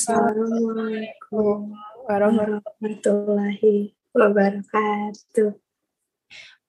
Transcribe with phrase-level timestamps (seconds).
[0.00, 1.76] Assalamualaikum
[2.08, 5.52] warahmatullahi wabarakatuh.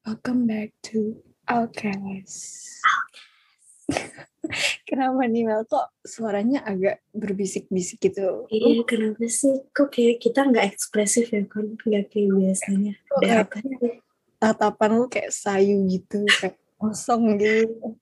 [0.04, 2.84] Welcome back to Outcast.
[4.84, 8.52] Kenapa nih Mel kok suaranya agak berbisik-bisik gitu?
[8.52, 9.64] Iya, kenapa sih?
[9.72, 11.72] Kok kayak kita nggak ekspresif ya, kan?
[11.88, 13.00] Nggak kayak biasanya.
[13.16, 13.64] Ada apa?
[14.44, 17.96] Tatapan lu kayak sayu gitu, kayak kosong gitu.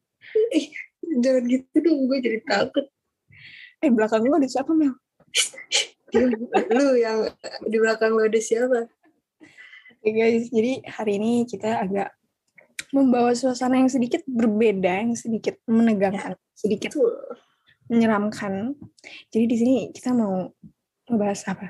[1.21, 2.89] Jangan gitu dong, gue jadi takut.
[3.77, 4.97] Eh belakang lu ada siapa Mel?
[6.75, 7.29] Lu yang
[7.69, 8.89] di belakang lo ada siapa?
[9.99, 12.15] Oke guys, jadi hari ini kita agak
[12.95, 17.35] membawa suasana yang sedikit berbeda, yang sedikit menegangkan, sedikit Tuh,
[17.91, 18.73] menyeramkan.
[19.29, 20.49] Jadi di sini kita mau
[21.05, 21.67] ngebahas apa?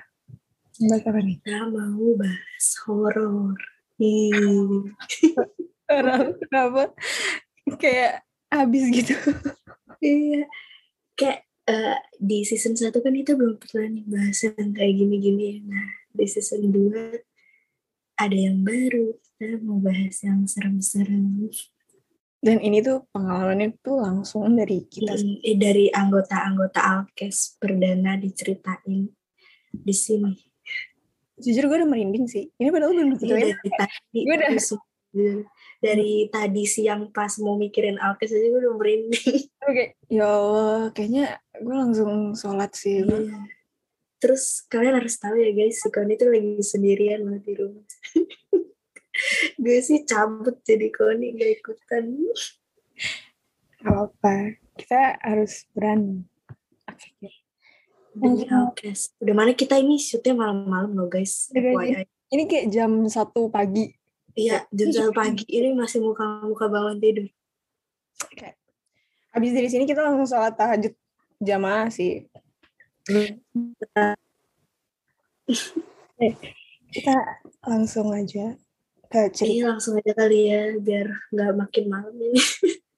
[0.79, 1.37] Ngebahas apa nih?
[1.43, 3.57] kita mau bahas horor.
[5.89, 6.31] Kenapa?
[6.47, 6.83] Kenapa?
[7.75, 9.15] Kayak habis gitu.
[9.99, 10.47] Iya,
[11.19, 15.61] kayak eh, di season 1 kan kita belum pernah nih bahas yang kayak gini-gini.
[15.69, 17.21] Nah, di season 2
[18.19, 19.13] ada yang baru.
[19.39, 21.47] Kita mau bahas yang serem-serem.
[22.39, 25.15] Dan ini tuh pengalamannya tuh langsung dari kita.
[25.15, 29.11] Mm, eh, dari anggota-anggota Alkes perdana diceritain
[29.69, 30.33] di sini.
[31.39, 32.51] Jujur gue udah merinding sih.
[32.55, 33.91] Ini padahal belum Iya, diceritain.
[34.11, 34.51] Gue udah-
[35.79, 39.39] dari tadi siang pas mau mikirin Alkes aja gue udah merinding.
[39.67, 43.03] Oke, ya Allah, kayaknya gue langsung sholat sih.
[43.07, 43.39] Iya.
[44.19, 47.87] Terus kalian harus tahu ya guys, si Koni tuh lagi sendirian loh di rumah.
[49.63, 52.03] gue sih cabut jadi Koni gak ikutan.
[53.79, 56.27] Gak apa-apa, kita harus berani.
[56.91, 57.31] Oke, oke.
[58.19, 58.43] Demi.
[58.51, 59.15] Alkes.
[59.23, 61.47] Udah mana kita ini shootnya malam-malam loh guys.
[61.55, 61.71] Guys.
[61.71, 62.03] FYI.
[62.29, 63.98] Ini kayak jam satu pagi.
[64.39, 67.27] Iya, jam satu pagi ini masih muka-muka bangun tidur.
[68.23, 68.55] Oke.
[69.35, 70.95] Habis dari sini kita langsung sholat tahajud
[71.43, 72.23] jamaah sih.
[73.11, 73.35] Eh,
[76.95, 77.15] kita
[77.67, 78.55] langsung aja
[79.11, 79.51] ke cerita.
[79.51, 82.39] Iya langsung aja kali ya, biar nggak makin malam ini.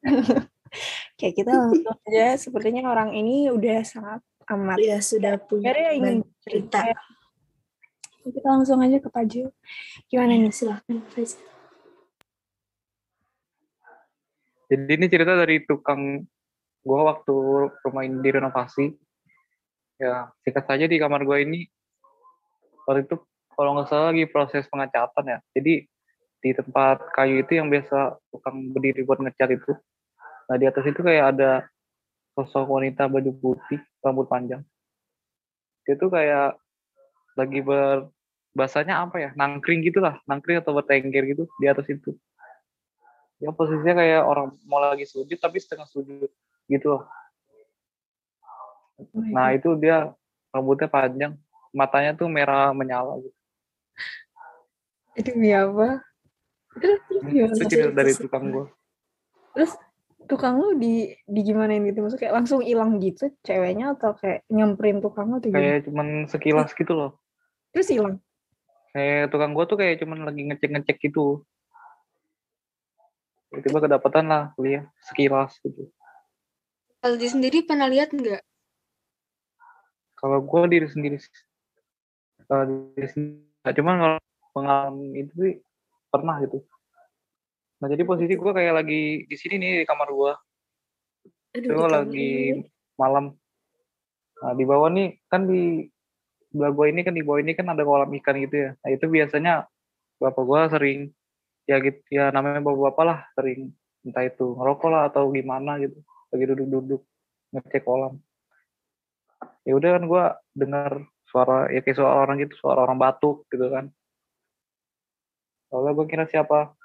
[1.17, 4.21] Kayak kita langsung aja, sepertinya orang ini udah sangat
[4.51, 4.77] amat.
[4.77, 6.79] Ya sudah punya ingin banyak cerita.
[8.21, 9.49] Kita langsung aja ke Paju.
[10.05, 10.53] Gimana Ya, nih?
[10.53, 11.33] silahkan Faiz.
[14.71, 16.23] Jadi ini cerita dari tukang
[16.85, 17.33] gua waktu
[17.83, 18.93] rumah ini direnovasi.
[19.97, 21.67] Ya, singkat saja di kamar gua ini
[22.85, 23.19] waktu itu
[23.53, 25.39] kalau nggak salah lagi proses pengecatan ya.
[25.57, 25.85] Jadi
[26.41, 29.73] di tempat kayu itu yang biasa tukang berdiri buat ngecat itu.
[30.49, 31.51] Nah di atas itu kayak ada
[32.33, 34.63] sosok wanita baju putih, rambut panjang.
[35.85, 36.57] Dia tuh kayak
[37.37, 38.11] lagi ber
[38.51, 42.11] bahasanya apa ya nangkring gitulah nangkring atau bertengger gitu di atas itu
[43.41, 46.29] ya posisinya kayak orang mau lagi sujud tapi setengah sujud
[46.69, 47.03] gitu loh.
[49.33, 50.13] Nah itu dia
[50.53, 51.33] rambutnya panjang,
[51.73, 53.37] matanya tuh merah menyala gitu.
[55.11, 55.99] itu demi apa?
[56.71, 57.55] Terus, gimana?
[57.57, 58.65] Itu cerita dari tukang gua.
[59.51, 59.75] Terus
[60.29, 61.99] tukang lu di di gimana gitu?
[61.99, 65.65] Maksudnya kayak langsung hilang gitu ceweknya atau kayak nyamperin tukang lu atau gimana?
[65.65, 67.11] Kayak cuman sekilas gitu loh.
[67.71, 68.19] Terus hilang.
[68.91, 71.47] Kayak tukang gua tuh kayak cuman lagi ngecek-ngecek gitu.
[73.51, 75.91] Tiba-tiba kedapatan lah kuliah sekilas gitu.
[77.03, 78.43] Aldi sendiri pernah lihat nggak?
[80.19, 81.31] Kalau gua diri sendiri sih.
[82.45, 84.19] Kalau diri sendiri, cuman kalau
[84.51, 85.53] pengalaman itu sih
[86.11, 86.59] pernah gitu.
[87.79, 90.35] Nah jadi posisi gua kayak lagi di sini nih di kamar gua.
[91.51, 92.63] Aduh, itu di lagi ini.
[92.95, 93.35] malam.
[94.41, 95.91] Nah, di bawah nih kan di
[96.51, 98.69] sebelah gua ini kan di bawah ini kan ada kolam ikan gitu ya.
[98.84, 99.53] Nah, itu biasanya
[100.19, 101.16] bapak gua sering
[101.66, 103.72] ya gitu ya namanya bapak-bapak lah sering
[104.03, 105.97] entah itu ngerokok lah atau gimana gitu.
[106.35, 107.01] Lagi duduk-duduk
[107.56, 108.19] ngecek kolam.
[109.63, 113.72] Ya udah kan gua dengar suara ya kayak suara orang gitu, suara orang batuk gitu
[113.72, 113.87] kan.
[115.72, 116.75] Soalnya gua kira siapa?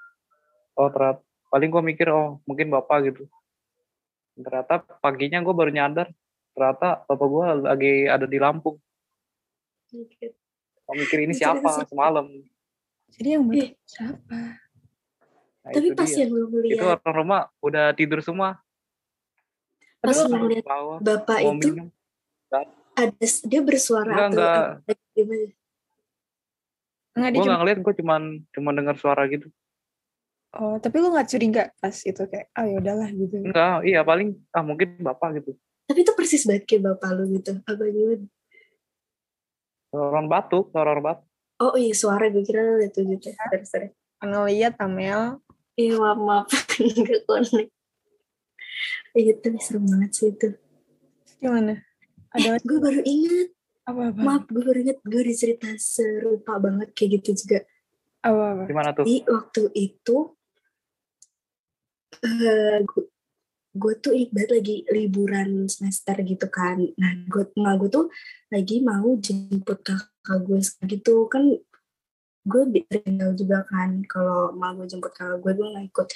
[0.79, 1.19] Oh ternyata
[1.51, 3.27] paling gua mikir oh mungkin bapak gitu
[4.37, 6.07] ternyata paginya gue baru nyadar
[6.53, 8.77] ternyata bapak gue lagi ada di Lampung
[9.87, 12.25] Gue mikir ini siapa cerita semalam
[13.07, 13.71] Jadi yang Eh.
[13.71, 14.37] batuk siapa?
[15.63, 16.19] nah, Tapi pas dia.
[16.21, 18.59] yang lu itu ngeliat, orang rumah udah tidur semua
[19.97, 21.87] pas lu Di ngeliat bawah bapak mau itu minum
[22.97, 23.13] ada
[23.43, 24.97] dia bersuara Enggak, atau enggak.
[25.13, 25.47] gimana?
[27.13, 29.47] Enggak dia gue cuma, nggak ngeliat gue cuman cuma dengar suara gitu
[30.53, 33.35] oh, tapi lu nggak curiga pas itu kayak ah ya udahlah gitu.
[33.41, 35.51] enggak iya paling ah mungkin bapak gitu
[35.87, 37.63] Tapi itu persis banget kayak bapak lu gitu.
[37.63, 38.27] Apa gimana?
[39.87, 41.25] Suara orang batuk suara orang batuk
[41.57, 42.61] Oh iya suara gue kira
[42.93, 43.33] tuh gitu.
[43.33, 43.91] Terus terus.
[44.21, 45.41] Ngeliat Amel,
[45.73, 46.45] Iya maaf maaf
[46.77, 47.73] nggak connect.
[49.17, 50.53] Iya tapi serem banget sih itu.
[51.37, 51.81] gimana?
[52.29, 53.49] Ada Gue baru ingat
[53.85, 54.19] Apa apa?
[54.21, 57.65] maaf gue baru inget gue dicerita serupa banget kayak gitu juga
[58.21, 58.63] Apa apa?
[58.69, 59.05] Gimana tuh?
[59.05, 60.17] Jadi waktu itu
[62.21, 63.03] eh gue,
[63.77, 66.81] gue tuh ingat banget lagi liburan semester gitu kan.
[66.97, 68.05] Nah, gue emak gue tuh
[68.49, 70.59] lagi mau jemput kakak gue
[70.89, 71.43] gitu kan
[72.47, 76.07] gue tinggal juga kan kalau emak gue jemput kakak gue gue nggak ikut.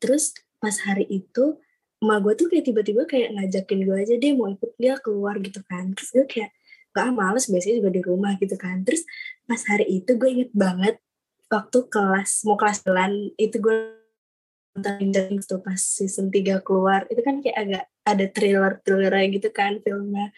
[0.00, 0.32] Terus
[0.62, 1.58] pas hari itu
[1.98, 5.60] emak gue tuh kayak tiba-tiba kayak ngajakin gue aja dia mau ikut dia keluar gitu
[5.66, 5.92] kan.
[5.98, 6.50] Terus gue kayak
[6.96, 8.82] gak males biasanya juga di rumah gitu kan.
[8.86, 9.02] Terus
[9.46, 10.96] pas hari itu gue inget banget
[11.48, 13.97] waktu kelas mau kelas bulan itu gue
[14.78, 19.48] nonton Injustice tuh pas season 3 keluar itu kan kayak agak ada thriller thriller gitu
[19.50, 20.30] kan filmnya.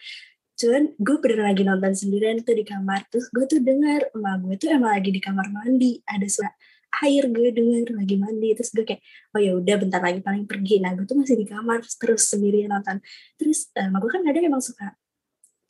[0.57, 4.55] Cuman gue bener lagi nonton sendirian tuh di kamar terus gue tuh dengar emak gue
[4.57, 6.53] tuh emang lagi di kamar mandi ada suara
[7.01, 8.99] air gue denger lagi mandi terus gue kayak
[9.31, 10.83] oh ya udah bentar lagi paling pergi.
[10.83, 12.99] Nah gue tuh masih di kamar terus, sendirian nonton.
[13.39, 14.97] Terus uh, emak gue kan kadang emang suka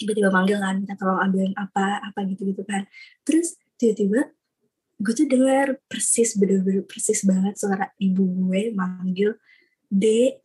[0.01, 2.89] tiba-tiba manggil kan minta tolong ambilin apa apa gitu gitu kan.
[3.21, 4.33] Terus tiba-tiba
[5.01, 9.33] gue tuh dengar persis bener-bener persis banget suara ibu gue manggil
[9.89, 10.37] D.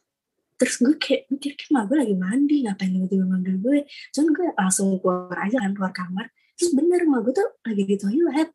[0.57, 2.65] Terus gue kayak mikir kayak mah gue lagi mandi?
[2.65, 3.79] Ngapain tiba-tiba manggil gue?
[4.17, 6.27] Cuman gue langsung keluar aja kan keluar kamar.
[6.57, 8.51] Terus bener mah gue tuh lagi di toilet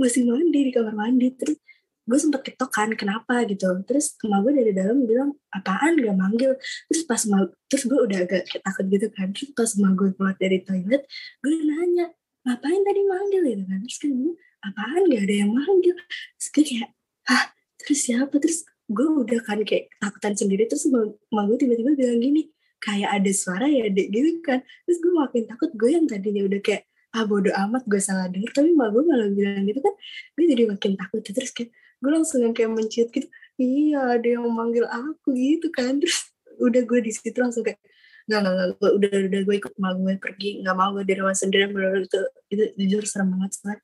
[0.00, 1.28] masih mandi di kamar mandi.
[1.36, 1.60] Terus
[2.02, 3.44] gue sempet ketok kan kenapa?
[3.44, 3.68] gitu.
[3.84, 6.00] Terus emak gue dari dalam bilang apaan?
[6.00, 6.56] Gak manggil.
[6.88, 9.28] Terus pas ma terus gue udah agak takut gitu kan.
[9.36, 11.02] Terus pas emak gue keluar dari toilet
[11.44, 12.08] gue nanya
[12.48, 13.42] ngapain tadi manggil?
[13.44, 13.80] gitu kan.
[13.84, 14.32] Terus kan gue
[14.62, 15.10] apaan?
[15.10, 15.96] Gak ada yang manggil.
[16.38, 16.90] Terus gue kayak
[17.28, 17.44] hah?
[17.82, 18.34] Terus siapa?
[18.38, 20.64] Terus gue udah kan kayak takutan sendiri.
[20.70, 22.42] Terus emak gue tiba-tiba bilang gini
[22.82, 24.62] kayak ada suara ya dek gitu kan.
[24.86, 25.70] Terus gue makin takut.
[25.74, 26.82] Gue yang tadinya udah kayak
[27.12, 28.50] ah bodo amat gue salah denger.
[28.54, 29.94] Tapi emak gue malah bilang gitu kan.
[30.38, 31.20] Gue jadi makin takut.
[31.26, 31.70] Terus kayak
[32.02, 33.28] gue langsung yang kayak menciut gitu.
[33.60, 35.98] Iya ada yang manggil aku gitu kan.
[35.98, 36.30] Terus
[36.62, 37.82] udah gue di situ langsung kayak
[38.22, 39.72] nggak nggak gue udah udah gue ikut.
[39.78, 40.50] Emak gue pergi.
[40.62, 42.20] Nggak mau gue di rumah sendiri bener itu
[42.52, 43.80] itu jujur serem banget soalnya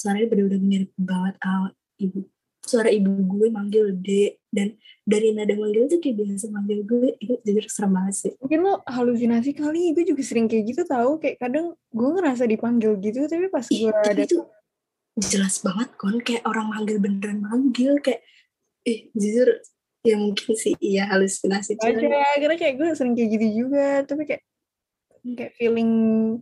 [0.00, 2.24] suaranya bener-bener mirip banget awal ibu.
[2.60, 7.08] Suara ibu gue manggil D dan dari nada manggil tuh kayak biasa manggil gue.
[7.20, 8.32] Itu jujur serem banget sih.
[8.40, 12.96] Mungkin lo halusinasi kali, gue juga sering kayak gitu tahu kayak kadang gue ngerasa dipanggil
[13.04, 14.38] gitu tapi pas Ih, gue tapi ada itu
[15.20, 18.24] jelas banget kon kayak orang manggil beneran manggil kayak
[18.88, 19.60] eh jujur
[20.00, 21.92] ya mungkin sih iya halusinasi aja
[22.40, 24.04] karena kayak gue sering kayak gitu juga.
[24.08, 24.42] Tapi kayak
[25.20, 25.90] kayak feeling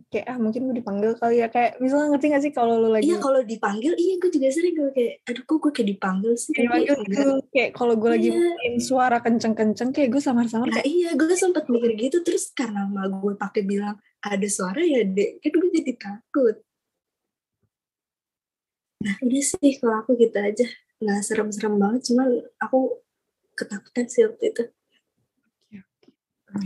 [0.07, 1.47] kayak ah mungkin gue dipanggil kali ya.
[1.51, 4.75] Kayak misalnya ngerti gak sih kalau lo lagi iya kalau dipanggil iya gue juga sering
[4.75, 6.51] gue kayak aduh kok gue kayak dipanggil sih?
[6.55, 8.51] Kayak dipanggil kayak kalau gue lagi Iya.
[8.55, 13.11] main suara kenceng-kenceng kayak gue samar-samar Nah iya gue sempet mikir gitu terus karena emak
[13.19, 15.43] gue pakai bilang ada suara ya dek.
[15.43, 16.55] Kan gue jadi takut.
[18.99, 20.67] Nah udah sih kalau aku gitu aja.
[20.99, 22.99] Nggak serem-serem banget cuman aku
[23.55, 24.63] ketakutan sih waktu itu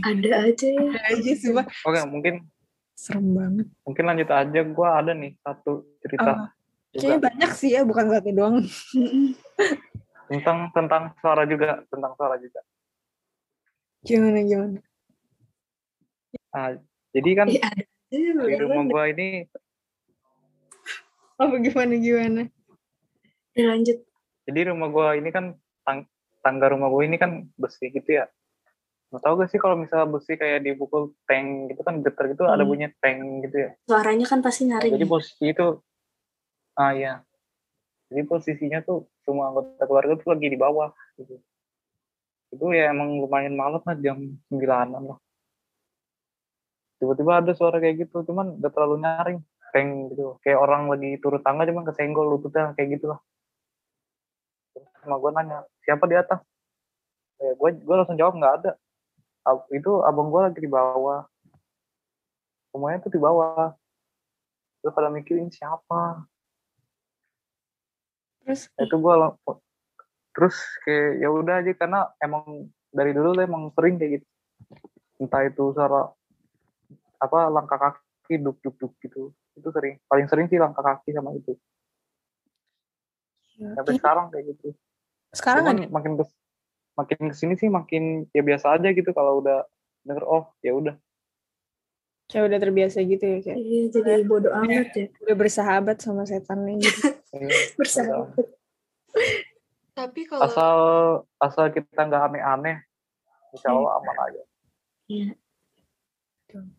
[0.02, 0.82] ada aja ya.
[0.90, 1.66] ada aja sih Pak.
[1.86, 2.34] Oke, mungkin
[2.94, 3.66] serem banget.
[3.86, 4.60] mungkin lanjut aja.
[4.64, 6.30] Gue ada nih satu cerita.
[6.30, 6.50] Juga
[6.94, 8.56] kayaknya banyak sih ya bukan satu doang.
[10.30, 12.60] Tentang tentang suara juga, tentang suara juga.
[14.04, 14.80] gimana gimana?
[16.52, 16.76] Nah,
[17.16, 17.82] jadi kan ada
[18.12, 19.28] aja di rumah gue ini
[21.34, 22.42] apa gimana gimana?
[23.56, 23.98] Ya, lanjut.
[24.44, 26.10] Jadi rumah gue ini kan tang-
[26.44, 28.28] tangga rumah gue ini kan besi gitu ya
[29.14, 32.66] Mau tau gak sih kalau misalnya besi kayak dipukul tank gitu kan getar gitu ada
[32.66, 32.66] Hmm.
[32.66, 33.70] bunyi tank gitu ya?
[33.86, 35.12] Suaranya kan pasti Nah, nyaring jadi ya.
[35.14, 35.66] posisi itu
[36.74, 37.12] ah iya.
[38.10, 41.38] Jadi posisinya tuh semua anggota keluarga tuh lagi di bawah gitu.
[42.58, 44.18] Itu ya emang lumayan malam lah jam
[44.50, 45.18] sembilanan lah.
[46.98, 49.38] Tiba-tiba ada suara kayak gitu cuman gak terlalu nyaring
[49.70, 50.42] tank gitu.
[50.42, 53.22] Kayak orang lagi turun tangga cuman kesenggol lututnya kayak gitu lah
[54.98, 56.42] sama gue nanya siapa di atas?
[57.38, 58.72] Ya, gue gue langsung jawab nggak ada
[59.72, 61.28] itu abang gue lagi di bawah.
[62.72, 63.76] Semuanya tuh di bawah.
[64.80, 66.24] Terus pada mikirin siapa?
[68.44, 69.14] Terus Nah, itu gue
[70.34, 74.26] terus kayak ya udah aja karena emang dari dulu emang sering kayak gitu.
[75.22, 76.10] Entah itu suara
[77.22, 79.32] apa langkah kaki duk duk duk gitu.
[79.56, 81.56] Itu sering paling sering sih langkah kaki sama itu.
[83.54, 84.74] Sampai sekarang kayak gitu.
[85.30, 86.30] Sekarang Cuman makin kes,
[86.94, 89.66] makin ke sini sih makin ya biasa aja gitu kalau udah
[90.06, 90.94] denger oh ya udah
[92.24, 96.80] kayak udah terbiasa gitu ya kayak Iya jadi bodoh amat ya udah bersahabat sama setannya
[96.80, 98.30] gitu Iya, bersama.
[99.94, 100.78] Tapi kalau asal
[101.42, 102.78] asal kita nggak aneh-aneh
[103.50, 104.42] insya Allah aman aja
[105.04, 105.30] Iya.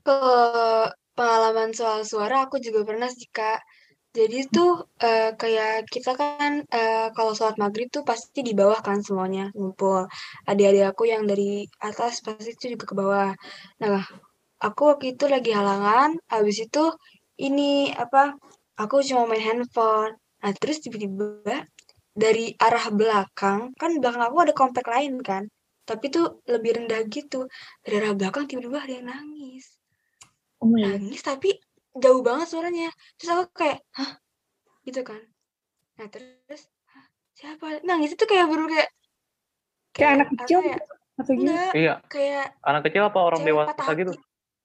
[0.01, 3.59] kalau pengalaman soal suara aku juga pernah sih Kak.
[4.17, 4.71] Jadi tuh
[5.03, 10.07] eh, kayak kita kan eh, kalau sholat maghrib tuh pasti di bawah kan semuanya ngumpul.
[10.49, 13.31] Adik-adik aku yang dari atas pasti itu juga ke bawah.
[13.83, 14.03] Nah,
[14.67, 16.83] aku waktu itu lagi halangan, habis itu
[17.39, 18.35] ini apa
[18.79, 21.65] aku cuma main handphone nah terus tiba-tiba
[22.15, 25.43] dari arah belakang kan belakang aku ada komplek lain kan
[25.83, 27.47] tapi tuh lebih rendah gitu
[27.83, 29.65] dari arah belakang tiba-tiba ada yang nangis
[30.63, 31.51] Oh nangis tapi
[31.95, 32.89] jauh banget suaranya.
[33.15, 34.11] Terus aku kayak hah?
[34.83, 35.21] Gitu kan.
[35.95, 36.61] Nah terus
[36.91, 38.89] "Hah, siapa nangis itu kayak baru kayak
[39.95, 40.75] Kayak anak kecil ya,
[41.15, 41.39] atau gimana?
[41.55, 44.11] enggak Iya, kayak anak kecil apa orang dewasa gitu?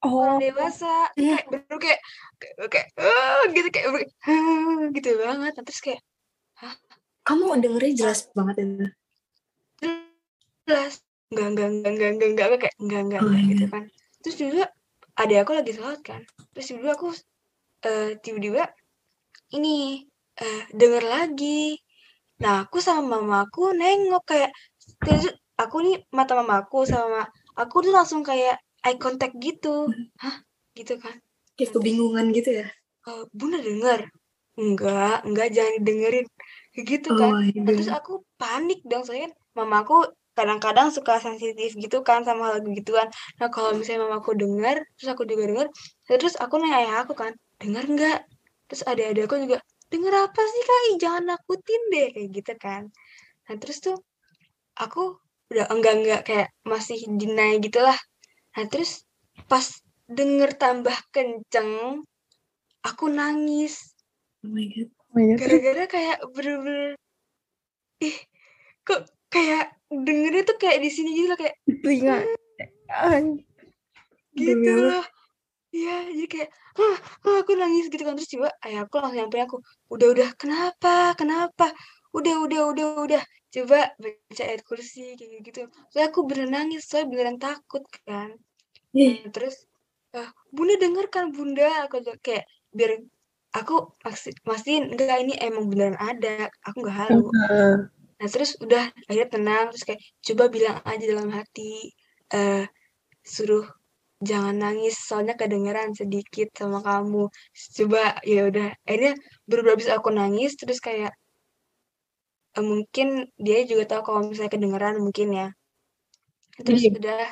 [0.03, 0.93] Oh, orang dewasa.
[1.15, 1.37] Iya.
[1.39, 2.01] kayak baru kayak
[2.41, 5.53] kayak, kayak "Ah," gitu kayak baru- "Ah," gitu banget.
[5.55, 6.01] Nah, terus kayak
[7.23, 8.87] Kamu dengernya jelas banget itu.
[10.67, 10.95] jelas.
[11.31, 13.51] Enggak enggak enggak enggak enggak enggak kayak enggak enggak Oh, enggak iya.
[13.55, 13.83] gitu kan.
[14.21, 14.65] Terus juga
[15.21, 16.21] adik aku lagi sholat kan.
[16.57, 17.09] Terus tiba-tiba aku
[17.89, 18.65] eh, tiba-tiba
[19.57, 20.05] ini
[20.41, 21.77] eh, denger lagi.
[22.43, 24.51] Nah aku sama mamaku nengok kayak
[25.05, 25.29] terus
[25.61, 29.93] aku nih mata mamaku sama aku tuh langsung kayak eye contact gitu.
[30.23, 30.37] Hah?
[30.73, 31.15] Gitu kan.
[31.57, 32.67] Kayak kebingungan gitu ya.
[33.09, 34.09] "Eh, bunda denger?
[34.57, 36.27] Enggak enggak jangan didengerin.
[36.73, 37.33] Kayak gitu Oh, kan.
[37.45, 37.61] iya.
[37.61, 40.09] Nah, terus aku panik dong soalnya kan mamaku
[40.41, 43.09] kadang-kadang suka sensitif gitu kan sama hal begituan.
[43.37, 45.69] Nah kalau misalnya mamaku dengar, terus aku juga dengar,
[46.09, 48.21] terus aku nanya ayah aku kan, dengar nggak?
[48.73, 49.59] Terus adik-adik aku juga,
[49.93, 50.81] denger apa sih kak?
[51.03, 52.83] Jangan nakutin deh kayak gitu kan.
[53.47, 53.97] Nah terus tuh
[54.81, 55.21] aku
[55.53, 57.99] udah enggak enggak kayak masih deny gitu lah.
[58.57, 59.05] Nah terus
[59.51, 59.67] pas
[60.09, 62.03] denger tambah kenceng,
[62.85, 63.93] aku nangis
[64.41, 64.89] Oh my god.
[64.89, 65.37] oh my god.
[65.37, 66.97] gara-gara kayak bener-bener
[68.01, 68.17] ih
[68.81, 72.19] kok kayak dengernya tuh kayak di sini gitu loh kayak Telinga.
[72.91, 73.19] Ah,
[74.39, 75.05] gitu loh.
[75.75, 78.15] Iya jadi kayak "Hah, hah," aku nangis gitu kan.
[78.19, 79.59] Terus coba ayah aku langsung nyamperin aku
[79.95, 81.67] udah udah kenapa kenapa?
[82.17, 83.23] Udah udah udah udah.
[83.55, 85.61] Coba baca ayat kursi kayak gitu.
[85.93, 88.31] Soalnya aku bener nangis soalnya beneran takut kan.
[89.07, 89.57] Nah, terus
[90.17, 91.87] ah, bunda denger kan bunda?
[91.89, 93.03] Aku kayak biar
[93.57, 93.75] aku
[94.07, 97.27] maksud mastiin enggak ini emang beneran ada aku nggak halu.
[97.51, 97.91] Ah.
[98.21, 101.73] Nah terus udah akhirnya tenang terus kayak coba bilang aja dalam hati
[102.37, 102.65] eh
[103.35, 103.67] suruh
[104.31, 107.25] jangan nangis soalnya kedengeran sedikit sama kamu.
[107.79, 109.15] Coba ya udah akhirnya
[109.49, 111.13] baru habis aku nangis terus kayak
[112.59, 113.09] eh, mungkin
[113.47, 115.47] dia juga tahu kalau misalnya kedengeran mungkin ya.
[116.67, 116.91] Terus Iya.
[116.99, 117.23] udah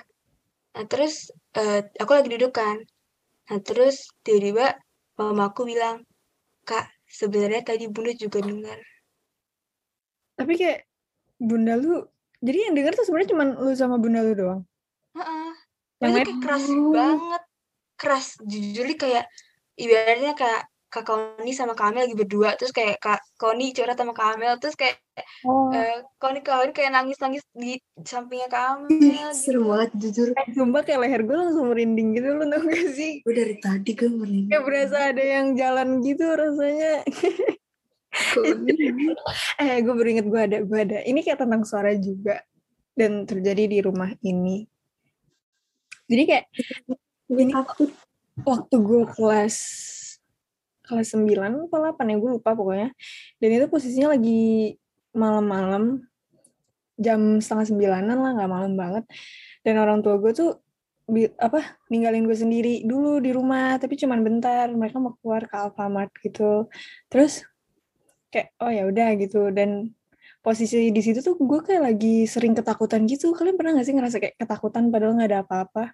[0.74, 1.14] nah terus
[1.60, 2.76] eh, aku lagi duduk kan.
[3.48, 4.66] Nah terus tiba-tiba
[5.18, 5.96] mamaku bilang,
[6.68, 6.86] "Kak,
[7.20, 8.78] sebenarnya tadi Bunda juga dengar."
[10.38, 10.86] Tapi kayak
[11.42, 12.06] bunda lu,
[12.38, 14.62] jadi yang denger tuh sebenarnya cuma lu sama bunda lu doang.
[15.18, 15.50] Heeh.
[15.98, 17.42] Yang kayak keras banget.
[17.98, 18.26] Keras.
[18.46, 19.26] Jujur kayak
[19.74, 24.56] ibaratnya kayak Kak Koni sama Kamel lagi berdua terus kayak Kak Koni curhat sama Kamel
[24.56, 24.96] terus kayak
[25.44, 29.36] Oh, eh Koni Koni kayak nangis-nangis di sampingnya Kamel ih, gitu.
[29.36, 30.28] serem banget jujur.
[30.32, 33.20] eh, sumpah kayak leher gue langsung merinding gitu lu tau gak sih?
[33.20, 34.48] Gue dari tadi gue merinding.
[34.48, 37.04] Kayak berasa ada yang jalan gitu rasanya.
[38.38, 39.14] Ini?
[39.60, 40.98] Eh, gue baru inget gue ada, gue ada.
[41.04, 42.42] Ini kayak tentang suara juga.
[42.98, 44.66] Dan terjadi di rumah ini.
[46.08, 46.44] Jadi kayak
[47.30, 47.54] Ini-
[48.42, 49.56] waktu gue kelas
[50.88, 52.96] kelas 9 apa 8 ya gue lupa pokoknya
[53.36, 54.72] dan itu posisinya lagi
[55.12, 56.00] malam-malam
[56.96, 59.04] jam setengah sembilanan lah nggak malam banget
[59.68, 60.56] dan orang tua gue tuh
[61.04, 65.54] bi- apa ninggalin gue sendiri dulu di rumah tapi cuman bentar mereka mau keluar ke
[65.60, 66.72] Alfamart gitu
[67.12, 67.44] terus
[68.28, 69.92] kayak oh ya udah gitu dan
[70.44, 74.16] posisi di situ tuh gue kayak lagi sering ketakutan gitu kalian pernah gak sih ngerasa
[74.22, 75.92] kayak ketakutan padahal nggak ada apa-apa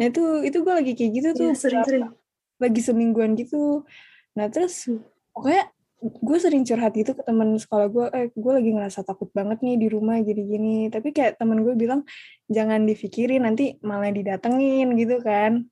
[0.00, 2.08] nah itu itu gue lagi kayak gitu tuh Iya, sering-sering.
[2.62, 3.84] lagi semingguan gitu.
[4.38, 4.88] Nah terus
[5.36, 5.68] pokoknya
[6.02, 9.76] gue sering curhat gitu ke teman sekolah gue, eh gue lagi ngerasa takut banget nih
[9.78, 10.88] di rumah gini-gini.
[10.90, 12.02] Tapi kayak teman gue bilang
[12.50, 15.68] jangan dipikirin nanti malah didatengin gitu kan.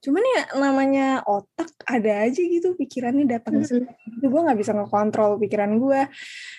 [0.00, 3.84] Cuman ya namanya otak ada aja gitu pikirannya datang Mhm.
[4.16, 6.08] itu gue nggak bisa ngekontrol pikiran gue.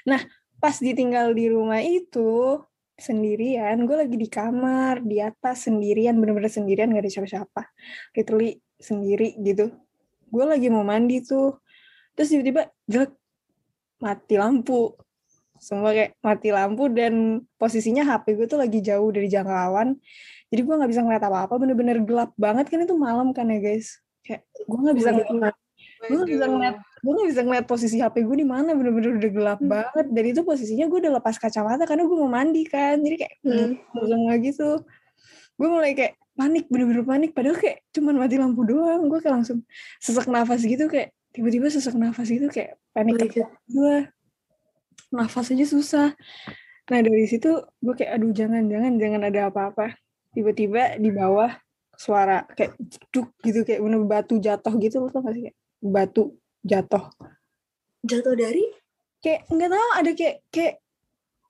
[0.05, 0.21] Nah
[0.61, 2.61] pas ditinggal di rumah itu
[3.01, 7.61] sendirian, gue lagi di kamar di atas sendirian, bener-bener sendirian gak ada siapa-siapa,
[8.13, 9.73] literally sendiri gitu.
[10.29, 11.57] Gue lagi mau mandi tuh,
[12.13, 13.17] terus tiba-tiba jelek
[14.05, 14.93] mati lampu,
[15.61, 19.93] semua kayak mati lampu dan posisinya HP gue tuh lagi jauh dari jangkauan,
[20.49, 22.65] jadi gue nggak bisa ngeliat apa-apa, bener-bener gelap banget.
[22.67, 25.55] Kan itu malam kan ya guys, kayak gue nggak bisa ngeliat
[26.01, 28.73] gue gak bisa ngeliat gue gak bisa ngeliat posisi HP gue di mana.
[28.73, 29.69] Bener-bener udah gelap Hmm.
[29.69, 30.05] banget.
[30.09, 32.97] Dan itu posisinya gue udah lepas kacamata karena gue mau mandi kan.
[33.01, 33.77] Jadi kayak Hmm.
[33.93, 34.81] nggak gitu.
[35.57, 37.31] Gue mulai kayak panik bener-bener panik.
[37.37, 39.09] Padahal kayak cuman mati lampu doang.
[39.09, 39.61] Gue kayak langsung
[40.01, 43.49] sesak nafas gitu kayak tiba-tiba sesak nafas gitu kayak panik God.
[43.69, 43.95] gue
[45.09, 46.07] nafas aja susah.
[46.91, 47.49] Nah dari situ
[47.81, 49.97] gue kayak aduh jangan jangan jangan ada apa-apa.
[50.31, 51.51] Tiba-tiba di bawah
[51.97, 55.43] suara kayak jeduk gitu kayak bener batu jatuh gitu lo tau gak sih?
[55.49, 56.23] Kayak batu
[56.61, 57.05] jatuh.
[58.05, 58.65] Jatuh dari?
[59.21, 60.75] kayak nggak tahu ada kayak kayak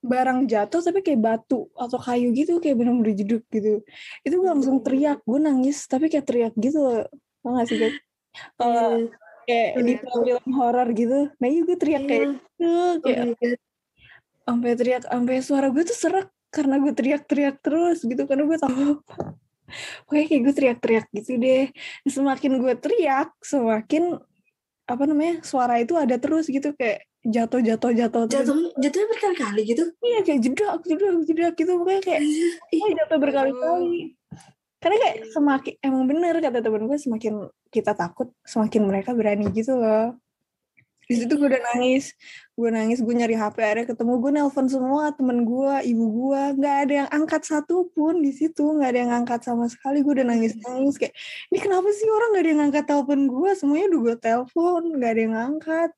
[0.04, 3.80] barang jatuh tapi kayak batu atau kayu gitu kayak bener-bener jeduk gitu.
[4.28, 7.08] Itu gue langsung teriak gue nangis tapi kayak teriak gitu loh.
[7.42, 7.96] Tau gak sih guys
[8.56, 9.00] kalau Eh,
[9.48, 10.02] kayak di Iya.
[10.02, 12.36] film horor gitu nah iya gue teriak kayak iya.
[12.36, 13.60] gitu Oh kayak
[14.42, 19.00] sampai teriak sampai suara gue tuh serak karena gue teriak-teriak terus gitu karena gue tahu
[20.04, 21.66] Pokoknya kayak gue teriak-teriak gitu deh.
[22.04, 24.20] Semakin gue teriak, semakin
[24.84, 28.28] apa namanya suara itu ada terus gitu kayak jatuh jatuh jatuh.
[28.28, 29.84] Jatuh, jatuhnya berkali-kali gitu.
[30.04, 32.22] Iya kayak jedak jedak jedak gitu pokoknya kayak
[32.76, 34.20] oh, jatuh berkali-kali.
[34.82, 37.34] Karena kayak semakin emang bener kata temen gue semakin
[37.70, 40.18] kita takut semakin mereka berani gitu loh.
[41.06, 42.16] Di situ gue udah nangis,
[42.56, 46.76] gue nangis, gue nyari HP akhirnya ketemu gue nelpon semua temen gue, ibu gue, nggak
[46.88, 50.02] ada yang angkat satu pun di situ, nggak ada yang angkat sama sekali.
[50.08, 51.12] Gue udah nangis nangis kayak
[51.52, 55.12] ini kenapa sih orang nggak ada yang angkat telepon gue, semuanya udah gue telepon, nggak
[55.12, 55.90] ada yang angkat.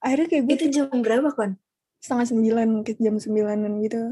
[0.00, 1.50] Akhirnya kayak gue itu jam berapa kan?
[1.98, 2.68] setengah sembilan
[3.02, 4.02] jam sembilanan gitu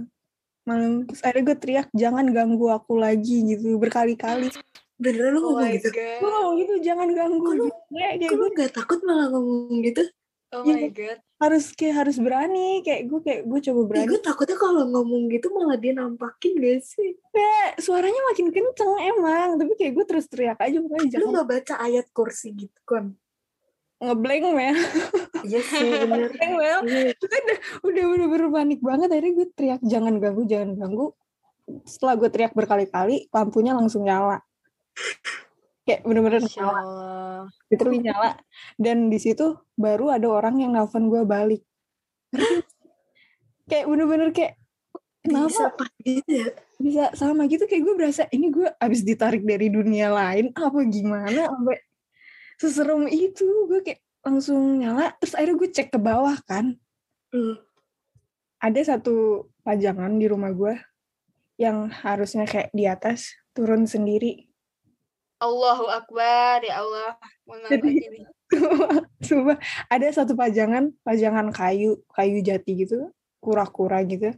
[0.66, 4.50] malam terus akhirnya gue teriak jangan ganggu aku lagi gitu berkali-kali
[4.96, 5.88] Beneran lu Oh ngomong gitu?
[5.92, 7.78] gue ngomong gitu jangan ganggu Kok lu- gitu.
[7.92, 10.02] kayak Kok lu gue gak takut malah ngomong gitu?
[10.48, 10.74] Oh Iya.
[10.78, 11.18] my god.
[11.36, 15.52] harus kayak harus berani kayak gue kayak gue coba berani gue takutnya kalau ngomong gitu
[15.52, 17.12] malah dia nampakin gak sih?
[17.28, 21.48] kayak suaranya makin kenceng emang tapi kayak gue terus teriak aja pokoknya Lu jangan gak
[21.52, 23.12] baca ayat kursi gitu kan?
[23.96, 24.76] Ngeblank Mel.
[25.46, 26.30] Iya sih bener.
[26.32, 26.78] ngeblank Mel.
[26.84, 27.12] Iya.
[27.82, 29.08] udah udah bener-bener panik banget.
[29.12, 31.06] Akhirnya gue teriak jangan ganggu jangan ganggu.
[31.88, 34.44] Setelah gue teriak berkali-kali lampunya langsung nyala.
[35.86, 36.82] Kayak bener-bener nyala.
[37.72, 38.30] Literally nyala.
[38.76, 41.62] Dan di situ baru ada orang yang nelfon gue balik.
[43.66, 44.54] Kayak bener-bener kayak
[45.24, 45.50] kenapa?
[45.50, 45.66] Bisa
[46.04, 46.48] gitu ya?
[46.76, 47.64] bisa sama gitu.
[47.66, 51.50] Kayak gue berasa ini gue abis ditarik dari dunia lain apa gimana?
[51.50, 51.78] Sampai
[52.56, 56.76] seserem itu gue kayak langsung nyala terus akhirnya gue cek ke bawah kan
[57.34, 57.58] Hmm.
[58.62, 60.78] ada satu pajangan di rumah gue
[61.58, 64.46] yang harusnya kayak di atas turun sendiri
[65.36, 67.12] Allahu Akbar ya Allah.
[67.68, 68.24] Jadi-.
[69.26, 69.58] Coba
[69.90, 74.32] ada satu pajangan, pajangan kayu, kayu jati gitu, kura-kura gitu.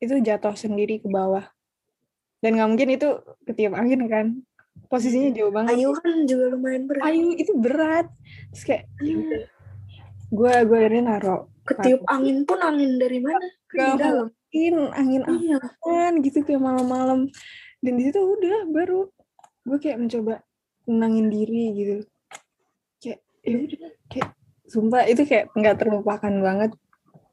[0.00, 1.44] Itu jatuh sendiri ke bawah.
[2.40, 3.08] Dan nggak mungkin itu
[3.44, 4.26] ketiup angin kan.
[4.88, 5.74] Posisinya jauh banget.
[5.74, 7.02] Ayu kan juga lumayan berat.
[7.02, 8.06] Kayu itu berat.
[8.54, 8.84] Terus kayak
[10.34, 13.40] gue gue akhirnya naro Ketiup angin pun angin dari mana?
[13.72, 14.28] Gak dalam.
[14.28, 15.58] mungkin angin Iya.
[15.82, 17.26] aman gitu kayak malam-malam.
[17.80, 19.08] Dan di situ udah baru
[19.64, 20.44] gue kayak mencoba
[20.84, 21.96] menangin diri gitu.
[23.00, 24.28] Kayak ya udah kayak
[24.68, 26.70] sumpah itu kayak nggak terlupakan banget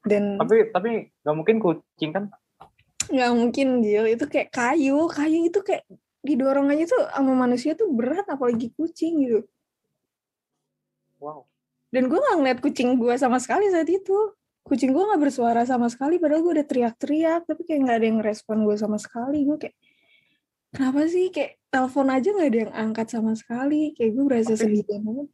[0.07, 0.89] dan Tapi tapi
[1.21, 2.25] nggak mungkin kucing kan?
[3.11, 5.83] nggak mungkin Jil itu kayak kayu kayu itu kayak
[6.21, 9.39] didorong aja tuh sama manusia tuh berat apalagi kucing gitu.
[11.21, 11.45] Wow.
[11.93, 14.15] dan gue nggak ngeliat kucing gue sama sekali saat itu.
[14.61, 18.19] Kucing gue nggak bersuara sama sekali padahal gue udah teriak-teriak tapi kayak nggak ada yang
[18.21, 19.43] respon gue sama sekali.
[19.43, 19.75] Gue kayak
[20.71, 21.29] kenapa sih?
[21.29, 23.91] Kayak telepon aja nggak ada yang angkat sama sekali.
[23.93, 25.27] Kayak gue berasa Tapi- sedih banget.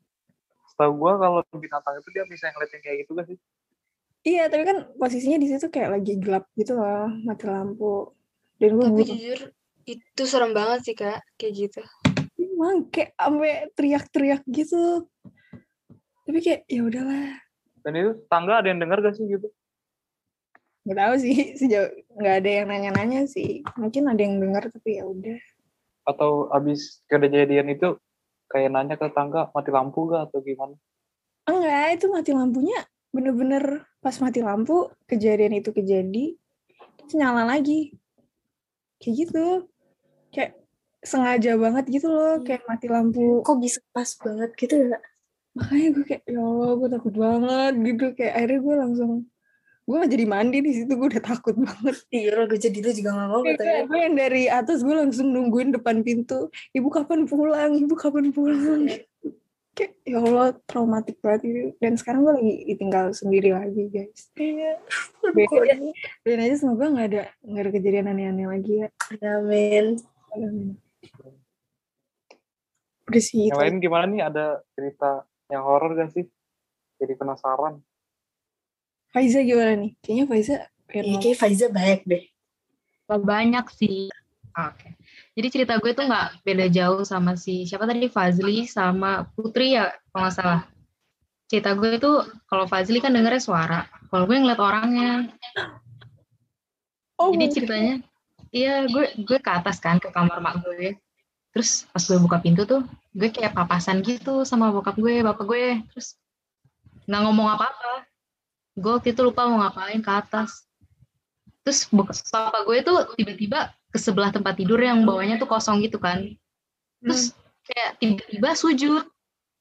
[0.67, 3.39] Setahu gua kalau binatang itu dia bisa ngeliatin kayak gitu gak sih?
[4.21, 8.12] iya tapi kan posisinya di situ kayak lagi gelap gitu loh mati lampu.
[8.60, 9.39] Dan gue Tapi jujur
[9.88, 11.82] itu serem banget sih kak kayak gitu.
[12.36, 15.08] emang kayak sampai teriak-teriak gitu.
[16.28, 17.39] Tapi kayak ya udahlah.
[17.88, 19.47] Dan itu tangga ada yang dengar gak sih gitu?
[20.88, 23.60] nggak tahu sih sejauh nggak ada yang nanya-nanya sih.
[23.76, 25.36] Mungkin ada yang dengar tapi ya udah.
[26.08, 28.00] Atau abis kejadian itu
[28.47, 30.76] kayak nanya ke tangga mati lampu gak atau gimana?
[31.47, 32.80] enggak itu mati lampunya
[33.15, 36.36] bener-bener pas mati lampu kejadian itu kejadi
[37.04, 37.91] terus nyala lagi.
[39.04, 39.45] Kayak gitu
[40.38, 40.54] kayak
[41.02, 43.41] sengaja banget gitu loh kayak mati lampu.
[43.41, 45.02] Kok bisa pas banget gitu ya?
[45.58, 48.06] makanya gue kayak ya Allah gue takut banget gitu.
[48.13, 49.12] Kayak akhirnya gue langsung
[49.88, 51.95] gue gak jadi mandi di situ gue udah takut banget.
[52.12, 53.82] Iya, gue jadi lu juga gak mau Kayak katanya.
[53.88, 57.71] gue yang dari atas gue langsung nungguin depan pintu ibu kapan pulang?
[57.80, 58.84] Ibu kapan pulang?
[59.78, 64.21] Kayak ya Allah traumatik banget itu dan sekarang gue lagi ditinggal sendiri lagi guys.
[64.36, 64.73] Iya.
[65.23, 65.91] doain aja
[66.26, 68.88] doain aja semoga nggak ada nggak ada kejadian aneh-aneh lagi ya.
[69.23, 70.16] Amin.
[73.07, 74.21] Udah sih Yang itu lain gimana nih?
[74.27, 76.27] Ada cerita yang horor gak sih?
[76.99, 77.79] Jadi penasaran.
[79.13, 80.55] Faiza gimana nih kayaknya Faiza
[80.87, 81.21] Iya, ngomong.
[81.23, 82.23] kayak Faiza baik deh.
[83.07, 84.07] Gak banyak sih.
[84.57, 84.97] Oke.
[85.37, 89.93] Jadi cerita gue tuh nggak beda jauh sama si siapa tadi Fazli sama Putri ya
[90.09, 90.61] kalau nggak salah.
[91.45, 95.29] Cerita gue tuh kalau Fazli kan dengernya suara, kalau gue ngeliat orangnya.
[97.21, 97.95] oh Jadi ceritanya,
[98.51, 100.95] iya gue gue ke atas kan ke kamar mak gue.
[101.55, 102.86] terus pas gue buka pintu tuh
[103.17, 105.65] gue kayak papasan gitu sama bokap gue bapak gue.
[105.93, 106.15] Terus
[107.10, 108.05] nggak ngomong apa-apa.
[108.77, 110.69] Gue waktu itu lupa mau ngapain ke atas.
[111.65, 115.97] Terus bok- papa gue tuh tiba-tiba ke sebelah tempat tidur yang bawahnya tuh kosong gitu
[115.97, 116.29] kan.
[117.01, 117.33] Terus
[117.65, 119.03] kayak tiba-tiba sujud.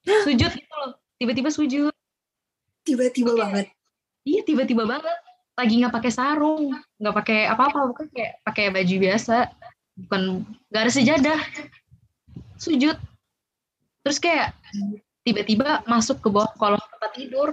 [0.04, 1.00] Sujud gitu loh.
[1.16, 1.92] Tiba-tiba sujud.
[2.84, 3.66] Tiba-tiba banget.
[4.26, 5.25] iya tiba-tiba banget
[5.56, 9.36] lagi nggak pakai sarung nggak pakai apa-apa bukan kayak pakai baju biasa.
[9.96, 10.22] Bukan
[10.68, 11.40] nggak ada sejadah.
[12.60, 12.96] Sujud.
[14.04, 14.52] Terus kayak
[15.24, 17.48] tiba-tiba masuk ke bawah kolong tempat tidur.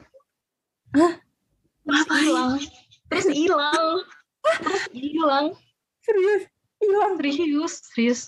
[0.94, 1.16] Terus
[1.84, 2.24] Ngapain?
[2.28, 2.54] hilang.
[3.10, 3.90] Terus hilang.
[4.44, 5.46] Terus hilang.
[6.04, 6.44] Serius?
[6.84, 7.12] Hilang.
[7.16, 8.22] serius serius.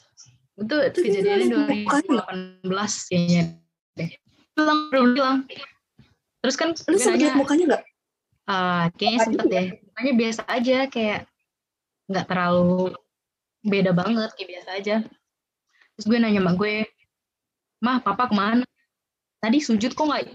[0.56, 1.68] Itu kejadiannya hilang?
[1.84, 2.24] mukanya.
[2.64, 3.44] 2018 kayaknya
[4.56, 5.38] hilang belum hilang.
[6.40, 7.84] Terus kan Lu liat mukanya nggak?
[8.46, 9.68] Ah, kayaknya sempet deh.
[9.94, 11.20] Makanya biasa aja kayak
[12.06, 12.94] nggak terlalu
[13.66, 14.96] beda banget kayak biasa aja.
[15.98, 16.86] Terus gue nanya sama gue,
[17.82, 18.66] mah papa ke mana?
[19.42, 20.30] Tadi sujud kok nggak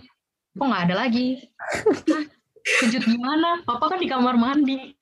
[0.58, 1.38] kok nggak ada lagi?
[2.10, 2.24] Hah,
[2.82, 3.62] sujud gimana?
[3.62, 4.98] Papa kan di kamar mandi.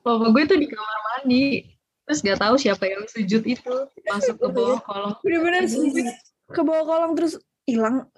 [0.00, 1.72] Papa gue tuh di kamar mandi.
[2.02, 3.74] Terus gak tahu siapa yang sujud itu
[4.10, 5.14] masuk ke bawah kolong.
[5.22, 6.06] Bener-bener sujud
[6.50, 8.10] ke bawah kolong terus hilang.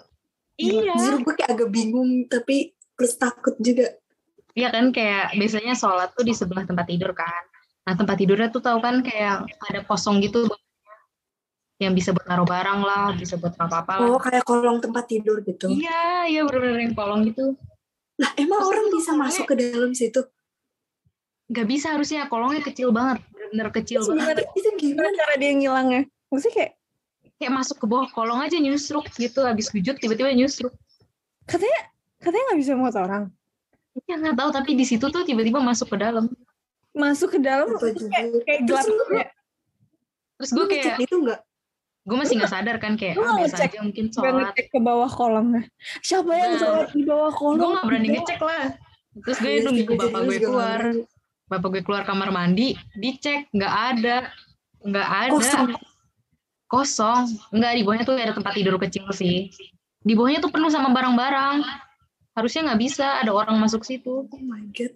[0.58, 0.94] Iya.
[0.98, 3.90] Jujur gue kayak agak bingung tapi plus takut juga.
[4.54, 7.42] Iya kan kayak biasanya sholat tuh di sebelah tempat tidur kan.
[7.84, 10.46] Nah tempat tidurnya tuh tahu kan kayak ada kosong gitu
[11.82, 14.08] yang bisa buat naruh barang lah, bisa buat apa-apa lah.
[14.14, 15.66] Oh kayak kolong tempat tidur gitu.
[15.66, 17.58] Iya, iya bener-bener yang kolong gitu.
[18.14, 20.20] Lah emang Terus orang bisa kolongnya- masuk ke dalam situ?
[21.50, 24.46] Gak bisa harusnya kolongnya kecil banget, bener-bener kecil Terus banget.
[24.46, 25.18] gimana, Itu gimana gimana?
[25.18, 26.02] cara dia ngilangnya?
[26.30, 26.72] Maksudnya kayak
[27.34, 30.70] Kayak masuk ke bawah kolong aja nyusruk gitu, habis sujud tiba-tiba nyusruk.
[31.44, 31.90] katanya
[32.24, 33.28] katanya nggak bisa muat orang.
[34.08, 36.26] Ya nggak tahu tapi di situ tuh tiba-tiba masuk ke dalam.
[36.90, 38.10] Masuk ke dalam terus juga?
[38.10, 39.26] kayak, kayak Terus gelap lu, gitu ya.
[40.34, 41.40] Terus gue kayak, itu nggak?
[42.04, 44.52] gue masih nggak sadar kan kayak, ah, biasa aja mungkin sholat.
[44.52, 45.62] ngecek ke bawah kolongnya.
[46.04, 46.60] Siapa yang Nggak.
[46.60, 47.58] sholat di bawah kolong?
[47.60, 48.64] Gue nggak berani ngecek lah.
[49.14, 50.80] Terus gue Iya nunggu gue bapak gue keluar.
[51.44, 54.16] bapak gue keluar kamar mandi dicek nggak ada
[54.80, 55.66] nggak ada Kosong.
[56.66, 59.52] kosong nggak di bawahnya tuh ada tempat tidur kecil sih
[60.00, 61.56] di bawahnya tuh penuh sama barang-barang
[62.34, 64.94] harusnya nggak bisa ada orang masuk situ Oh my god.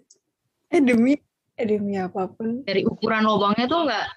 [0.69, 1.15] Eh demi
[1.59, 2.63] eh demi apa pun.
[2.63, 4.07] dari ukuran lubangnya tuh nggak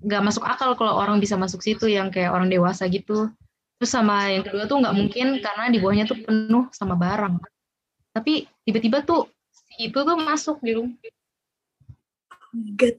[0.00, 3.30] nggak masuk akal kalau orang bisa masuk situ yang kayak orang dewasa gitu
[3.78, 7.38] terus sama yang kedua tuh nggak mungkin karena di bawahnya tuh penuh sama barang
[8.10, 10.98] tapi tiba-tiba tuh si itu tuh masuk di rumah
[12.50, 12.98] Oh my god.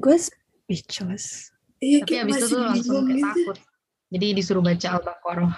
[0.00, 1.52] Gue speechless.
[1.84, 3.26] Iya tapi habis itu tuh langsung kayak gitu.
[3.28, 3.58] takut
[4.10, 5.52] jadi disuruh baca al-baqarah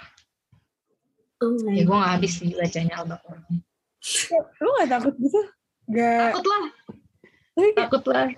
[1.39, 3.43] Oh ya gue nggak habis sih bacanya al-baqarah
[4.59, 5.41] Lu gak takut gitu?
[5.89, 6.35] Gak.
[6.35, 6.65] takut lah
[7.55, 8.29] Tapi takut lah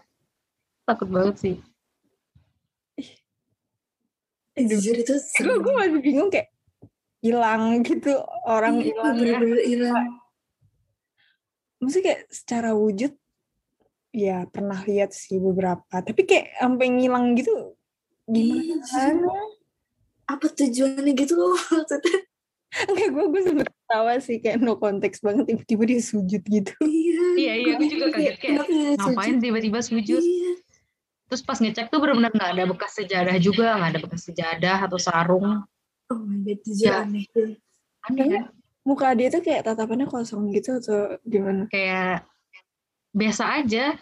[0.84, 1.56] takut banget sih
[4.60, 5.56] jujur itu gue serem.
[5.56, 6.52] gue masih bingung kayak
[7.20, 8.12] hilang gitu
[8.44, 9.16] orang Iya, hilang ya.
[9.16, 10.06] bener-bener hilang.
[11.80, 13.12] Maksudnya kayak secara wujud
[14.12, 15.80] ya pernah lihat sih beberapa.
[15.96, 17.72] Tapi kayak sampai ngilang gitu
[18.28, 19.32] Iya, gimana?
[20.28, 22.20] Apa tujuannya gitu loh maksudnya?
[22.70, 26.72] Enggak gue gue sempet ketawa sih kayak no konteks banget tiba-tiba dia sujud gitu.
[26.80, 27.18] Iya.
[27.34, 28.54] Iya, iya, gue juga kaget, kayak,
[28.96, 30.52] ngapain tiba-tiba sujud Iya.
[31.26, 34.98] terus pas ngecek tuh benar-benar nggak ada bekas sejadah juga nggak ada bekas sejadah atau
[34.98, 35.62] sarung
[36.10, 37.06] Oh my god, jujur Ya.
[37.06, 37.24] aneh
[38.04, 38.44] aneh kan
[38.82, 41.70] Muka dia tuh kayak tatapannya kosong gitu atau gimana?
[41.70, 42.26] kayak
[43.10, 43.94] biasa aja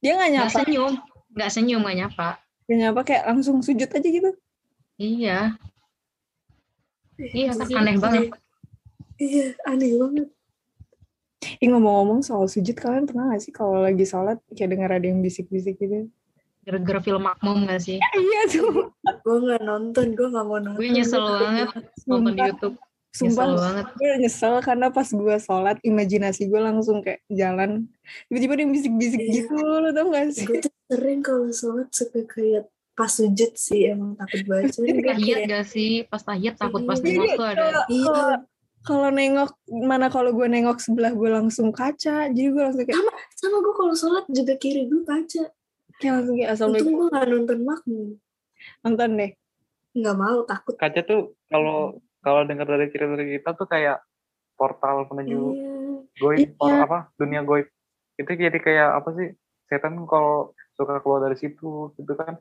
[0.00, 0.92] Dia nggak nyapa, senyum
[1.32, 2.28] nggak senyum nggak nyapa
[2.64, 4.30] nggak nyapa kayak langsung sujud aja gitu.
[4.96, 5.52] iya
[7.18, 8.24] iya kan aneh banget
[9.16, 10.28] Iya, aneh banget.
[11.56, 15.24] Ih ngomong-ngomong soal sujud kalian pernah gak sih kalau lagi sholat kayak dengar ada yang
[15.24, 16.12] bisik-bisik gitu?
[16.66, 18.90] gara-gara film makmum nggak sih Iya tuh.
[19.22, 20.76] Gue gak nonton, gue gak mau nonton.
[20.76, 21.68] gue nyesel banget
[22.04, 22.76] nonton di YouTube
[23.14, 27.86] sumpah nyesel banget gue nyesel karena pas gue sholat imajinasi gue langsung kayak jalan
[28.28, 29.32] tiba-tiba dia bisik-bisik Iya.
[29.46, 33.86] gitu lo tau gak sih Gue tuh sering kalau sholat suka kayak pas sujud sih
[33.86, 34.72] emang takut banget.
[34.72, 38.06] Tahiyat gak sih pas tahiyat takut pas Iya, nengok tuh ada kalau- Iya.
[38.08, 38.42] kalau-
[38.82, 39.50] kalau nengok
[39.82, 43.02] mana kalau gue nengok sebelah gue langsung kaca jadi gue langsung kayak
[43.34, 45.44] sama gue kalau sholat juga kiri gue kaca.
[45.96, 48.08] kayak langsung kayak assalamualaikum Untung gue gak nonton makmum.
[48.80, 49.32] nonton deh
[49.96, 50.74] Gak mau, takut.
[50.76, 51.76] kaca tuh kalau
[52.18, 53.98] kalau dengar dari cerita dari kita tuh kayak
[54.54, 55.72] portal menuju Iya.
[56.16, 56.76] goib Iya.
[56.82, 57.68] apa dunia goib
[58.14, 59.28] itu jadi kayak apa sih
[59.66, 62.38] setan kalau suka keluar dari situ gitu kan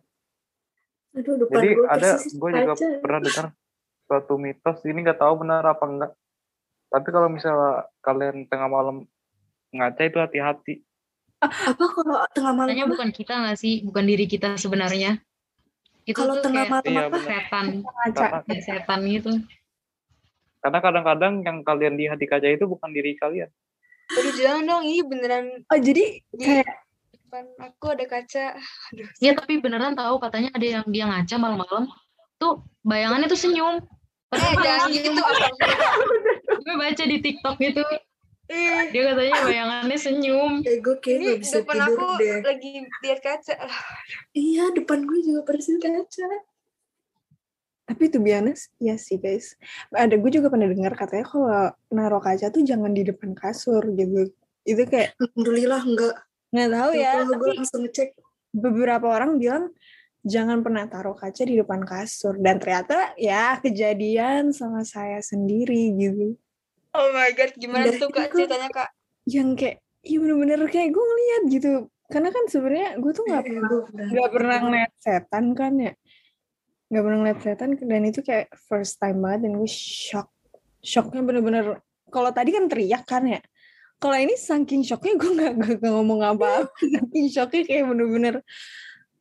[1.16, 2.88] Aduh, depan jadi gue ada gue juga kaca.
[3.00, 3.46] pernah dengar
[4.06, 6.12] suatu mitos ini nggak tahu benar apa enggak
[6.92, 9.08] tapi kalau misalnya kalian tengah malam
[9.72, 10.76] ngaca itu hati-hati
[11.46, 12.94] apa kalau tengah malam Katanya apa?
[12.96, 13.74] bukan kita nggak sih?
[13.86, 15.22] Bukan diri kita sebenarnya.
[16.06, 17.66] Itu kalau tengah kayak malam Iya, apa setan.
[18.14, 19.32] Karena, kayak setan gitu.
[20.66, 23.50] karena kadang-kadang yang kalian lihat di kaca itu bukan diri kalian.
[24.10, 26.70] Aduh jangan dong, ini beneran Oh jadi di kayak
[27.36, 28.46] depan aku ada kaca.
[28.96, 29.08] Aduh.
[29.20, 31.92] Ya tapi beneran tahu katanya ada yang dia ngaca malam-malam
[32.40, 33.84] tuh bayangannya tuh senyum.
[34.32, 35.48] Eh Padahal jangan gitu apa
[36.66, 37.84] gue baca di TikTok gitu
[38.46, 40.52] Eh, dia katanya bayangannya senyum.
[40.70, 42.72] eh gue kayak ini gak bisa depan tidur aku deh lagi
[43.04, 43.56] lihat kaca.
[44.32, 46.30] Iya depan gue juga persis kaca
[47.86, 49.54] tapi to be honest, ya sih guys.
[49.94, 54.34] Ada gue juga pernah dengar katanya kalau naruh kaca tuh jangan di depan kasur gitu.
[54.66, 56.18] Itu kayak alhamdulillah enggak
[56.56, 57.12] nggak tahu ya.
[57.28, 58.16] Gue langsung ngecek
[58.56, 59.76] beberapa orang bilang
[60.26, 66.40] jangan pernah taruh kaca di depan kasur dan ternyata ya kejadian sama saya sendiri gitu.
[66.96, 68.90] Oh my god, gimana Dari tuh kak ceritanya kak?
[69.28, 71.72] Yang kayak iya bener-bener kayak gue ngeliat gitu.
[72.08, 75.94] Karena kan sebenarnya gue tuh nggak pernah gue pernah nggak pernah ngeliat setan kan ya
[76.86, 80.30] nggak pernah ngeliat setan dan itu kayak first time banget dan gue shock
[80.86, 81.82] shocknya bener-bener
[82.14, 83.42] kalau tadi kan teriak kan ya
[84.00, 86.70] kalau ini saking shocknya gue nggak nggak ngomong apa-apa.
[86.96, 88.36] Saking shocknya kayak bener-bener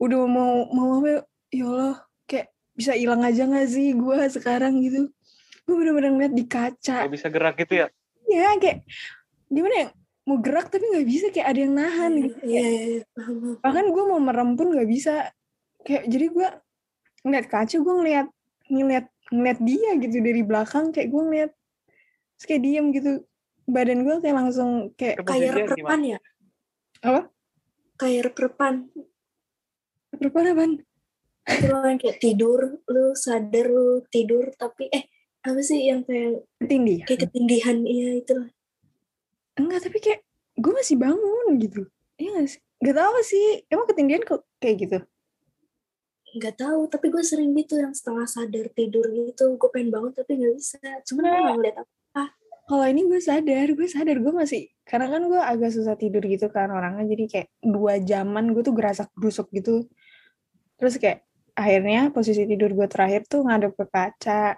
[0.03, 5.09] udah mau mau apa ya Allah kayak bisa hilang aja nggak sih gue sekarang gitu.
[5.65, 7.07] Gue bener-bener ngeliat di kaca.
[7.07, 7.87] Gak bisa gerak gitu ya.
[8.29, 8.83] ya kayak
[9.53, 9.89] gimana ya
[10.25, 12.37] mau gerak tapi nggak bisa kayak ada yang nahan gitu.
[12.49, 13.57] iya iya iya paham paham.
[13.61, 15.31] bahkan gue mau merem pun nggak bisa.
[15.85, 16.49] Kayak jadi gue
[17.25, 18.27] ngeliat kaca gue ngeliat
[18.69, 21.51] ngeliat ngeliat dia gitu dari belakang kayak gue ngeliat
[22.37, 23.13] terus kayak diem gitu
[23.64, 26.16] badan gue kayak langsung kayak kayak gimana?
[26.16, 26.18] ya?
[27.05, 27.20] Apa?
[27.96, 28.90] Kayak apaan?
[31.44, 35.05] Itu loh yang kayak tidur lu sadar lu tidur tapi eh
[35.44, 38.48] apa sih yang kayak ketindih kayak ketindihan iya itu loh.
[39.61, 40.20] Enggak tapi kayak
[40.57, 41.83] gue masih bangun gitu.
[42.16, 42.61] Iya gak sih?
[42.81, 43.46] Gak tau sih.
[43.68, 44.98] Emang ketindihan kok kayak gitu?
[46.35, 49.55] Nggak tahu tapi gue sering gitu yang setengah sadar tidur gitu.
[49.55, 50.81] Gue pengen bangun tapi nggak bisa.
[51.07, 51.92] Cuman gue nggak ngeliat apa
[52.64, 56.48] kalau ini gue sadar gue sadar gue masih karena kan gue agak susah tidur gitu
[56.48, 59.85] kan orangnya jadi kayak dua jaman gue tuh gerasak gerusuk gitu
[60.81, 61.24] terus kayak
[61.55, 64.57] akhirnya posisi tidur gue terakhir tuh ngadep ke kaca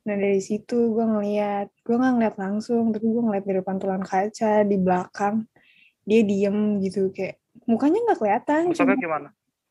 [0.00, 4.04] nah dari situ gue ngeliat gue nggak ngeliat langsung tapi gue ngeliat di depan tulang
[4.04, 5.46] kaca di belakang
[6.02, 7.38] dia diem gitu kayak
[7.68, 9.28] mukanya nggak kelihatan Sosoknya cuma gimana?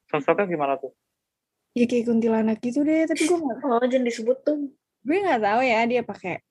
[0.07, 0.93] Sosoknya gimana tuh?
[1.77, 4.57] ya kayak kuntilanak gitu deh tapi gue nggak oh jangan disebut tuh
[5.05, 6.41] gue nggak tahu ya dia pakai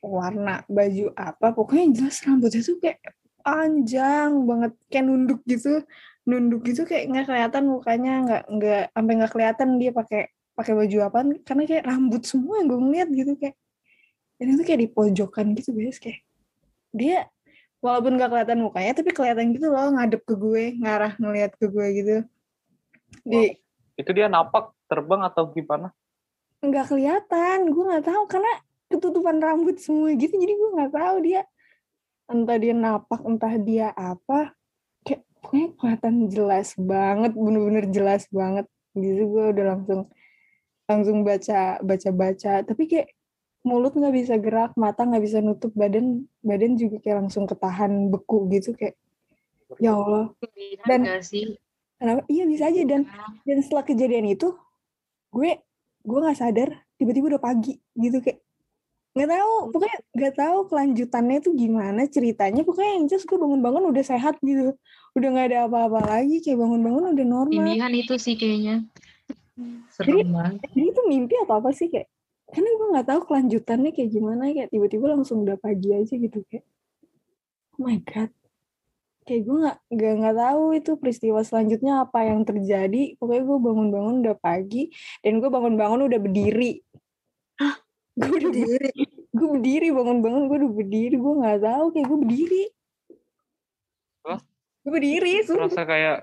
[0.00, 2.98] warna baju apa pokoknya yang jelas rambutnya tuh kayak
[3.40, 5.84] panjang banget kayak nunduk gitu
[6.28, 10.22] nunduk gitu kayak nggak kelihatan mukanya nggak nggak sampai nggak kelihatan dia pakai
[10.56, 13.56] pakai baju apa karena kayak rambut semua yang gue ngeliat gitu kayak
[14.36, 16.20] dan itu kayak di pojokan gitu guys kayak
[16.92, 17.28] dia
[17.80, 21.86] walaupun nggak kelihatan mukanya tapi kelihatan gitu loh ngadep ke gue ngarah ngeliat ke gue
[21.96, 22.16] gitu
[23.24, 23.56] di
[24.00, 25.92] Itu dia napak terbang atau gimana?
[26.60, 28.52] nggak kelihatan gue nggak tahu karena
[28.90, 31.46] ketutupan rambut semua gitu jadi gue nggak tahu dia
[32.30, 34.54] entah dia napak entah dia apa.
[35.02, 38.66] Kayak pokoknya kelihatan jelas banget bener-bener jelas banget.
[38.94, 40.00] Gitu gue udah langsung
[40.90, 43.14] langsung baca baca baca tapi kayak
[43.62, 48.50] mulut nggak bisa gerak mata nggak bisa nutup badan badan juga kayak langsung ketahan beku
[48.50, 48.98] gitu kayak
[49.78, 50.34] ya Allah.
[50.86, 51.06] Dan-
[51.98, 52.22] kenapa?
[52.26, 52.82] Iya bisa aja.
[52.86, 53.06] Dan
[53.46, 54.54] dan setelah kejadian itu
[55.30, 55.50] gue
[56.00, 58.42] gue nggak sadar tiba-tiba udah pagi gitu kayak
[59.10, 62.62] nggak tahu pokoknya nggak tahu kelanjutannya itu gimana ceritanya.
[62.62, 64.78] Pokoknya yang jelas gue bangun-bangun udah sehat gitu.
[65.18, 67.66] Udah nggak ada apa-apa lagi kayak bangun-bangun udah normal.
[67.66, 68.86] Tindihan itu sih kayaknya.
[69.98, 70.64] Jadi- Serem banget.
[70.72, 72.06] jadi itu mimpi atau apa sih kayak?
[72.50, 76.66] Karena gue nggak tahu kelanjutannya kayak gimana kayak tiba-tiba langsung udah pagi aja gitu kayak
[77.76, 78.30] oh my god.
[79.26, 83.18] Kayak gue nggak nggak nggak tahu itu peristiwa selanjutnya apa yang terjadi.
[83.18, 86.78] Pokoknya gue bangun-bangun udah pagi dan gue bangun-bangun udah berdiri
[88.20, 88.90] gue udah diri
[89.30, 92.62] gue berdiri bangun-bangun gue udah berdiri gue nggak tahu kayak gue berdiri
[94.28, 94.40] Hah?
[94.84, 95.68] gue berdiri sumpah.
[95.72, 96.18] Terasa kayak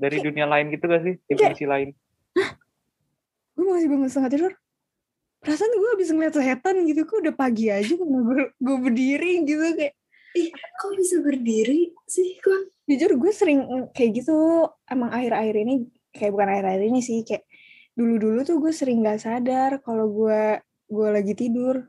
[0.00, 1.14] dari dunia lain gitu gak sih?
[1.28, 1.92] Dimensi lain.
[3.52, 4.52] gue masih bangun setengah tidur
[5.40, 9.94] perasaan gue habis ngeliat setan gitu kok udah pagi aja gue gue berdiri gitu kayak
[10.36, 13.60] ih kok bisa berdiri sih kok jujur gue sering
[13.96, 15.74] kayak gitu emang akhir-akhir ini
[16.12, 17.44] kayak bukan akhir-akhir ini sih kayak
[17.96, 21.86] dulu-dulu tuh gue sering nggak sadar kalau gue gue lagi tidur.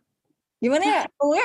[0.61, 1.01] Gimana ya?
[1.19, 1.41] Gue,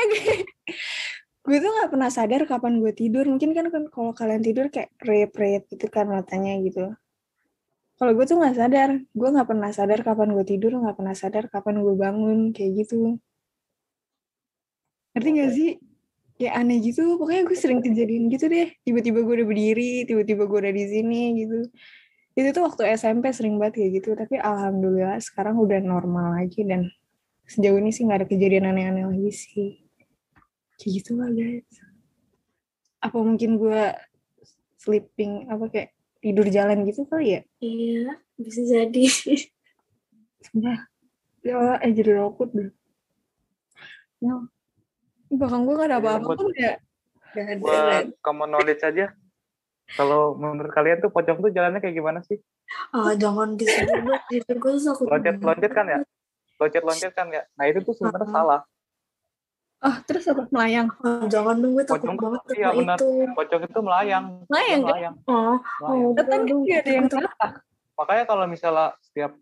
[1.48, 3.24] gue tuh nggak pernah sadar kapan gue tidur.
[3.24, 6.92] Mungkin kan kan kalau kalian tidur kayak rep-rep gitu kan matanya gitu.
[7.96, 8.90] Kalau gue tuh nggak sadar.
[9.16, 13.16] Gue nggak pernah sadar kapan gue tidur nggak pernah sadar kapan gue bangun kayak gitu.
[15.16, 15.70] Ngerti gak sih?
[16.36, 17.16] Kayak aneh gitu.
[17.16, 18.68] Pokoknya gue sering kejadian gitu deh.
[18.84, 21.72] Tiba-tiba gue udah berdiri tiba-tiba gue udah di sini gitu.
[22.36, 24.12] Itu tuh waktu SMP sering banget kayak gitu.
[24.12, 26.92] Tapi alhamdulillah sekarang udah normal lagi dan
[27.46, 29.70] sejauh ini sih nggak ada kejadian aneh-aneh lagi sih
[30.76, 31.66] kayak gitu lah guys
[33.00, 33.82] apa mungkin gue
[34.82, 35.88] sleeping apa kayak
[36.20, 39.04] tidur jalan gitu kali ya Iya, bisa jadi.
[40.46, 40.78] Sumpah.
[41.46, 42.70] Ya Allah, eh jadi rokut deh.
[44.18, 44.34] Ya.
[45.30, 46.78] Bahkan gue gak ada apa-apa pun ya.
[47.34, 47.62] Gak ada.
[47.62, 49.14] Buat common knowledge aja.
[49.94, 52.42] Kalau menurut kalian tuh pocong tuh jalannya kayak gimana sih?
[52.90, 54.20] Ah, jangan disebut.
[54.34, 55.06] Itu gue takut.
[55.06, 56.00] Loncat-loncat kan ya?
[56.56, 57.42] Loncat-loncat kan ya?
[57.54, 58.34] Nah itu tuh sebenarnya Uh-uh.
[58.34, 58.60] salah.
[59.76, 60.48] Ah, terus apa?
[60.48, 60.88] Melayang.
[61.04, 62.96] Ah, jangan dong, gue takut Pocong banget iya, benar.
[62.96, 63.08] itu.
[63.30, 64.24] Pocong itu melayang.
[64.48, 64.88] Melayang Dia kan?
[64.88, 65.14] melayang.
[65.28, 66.06] Oh, melayang.
[66.08, 67.48] oh, kan gak ada yang celaka.
[67.96, 69.32] Makanya kalau misalnya setiap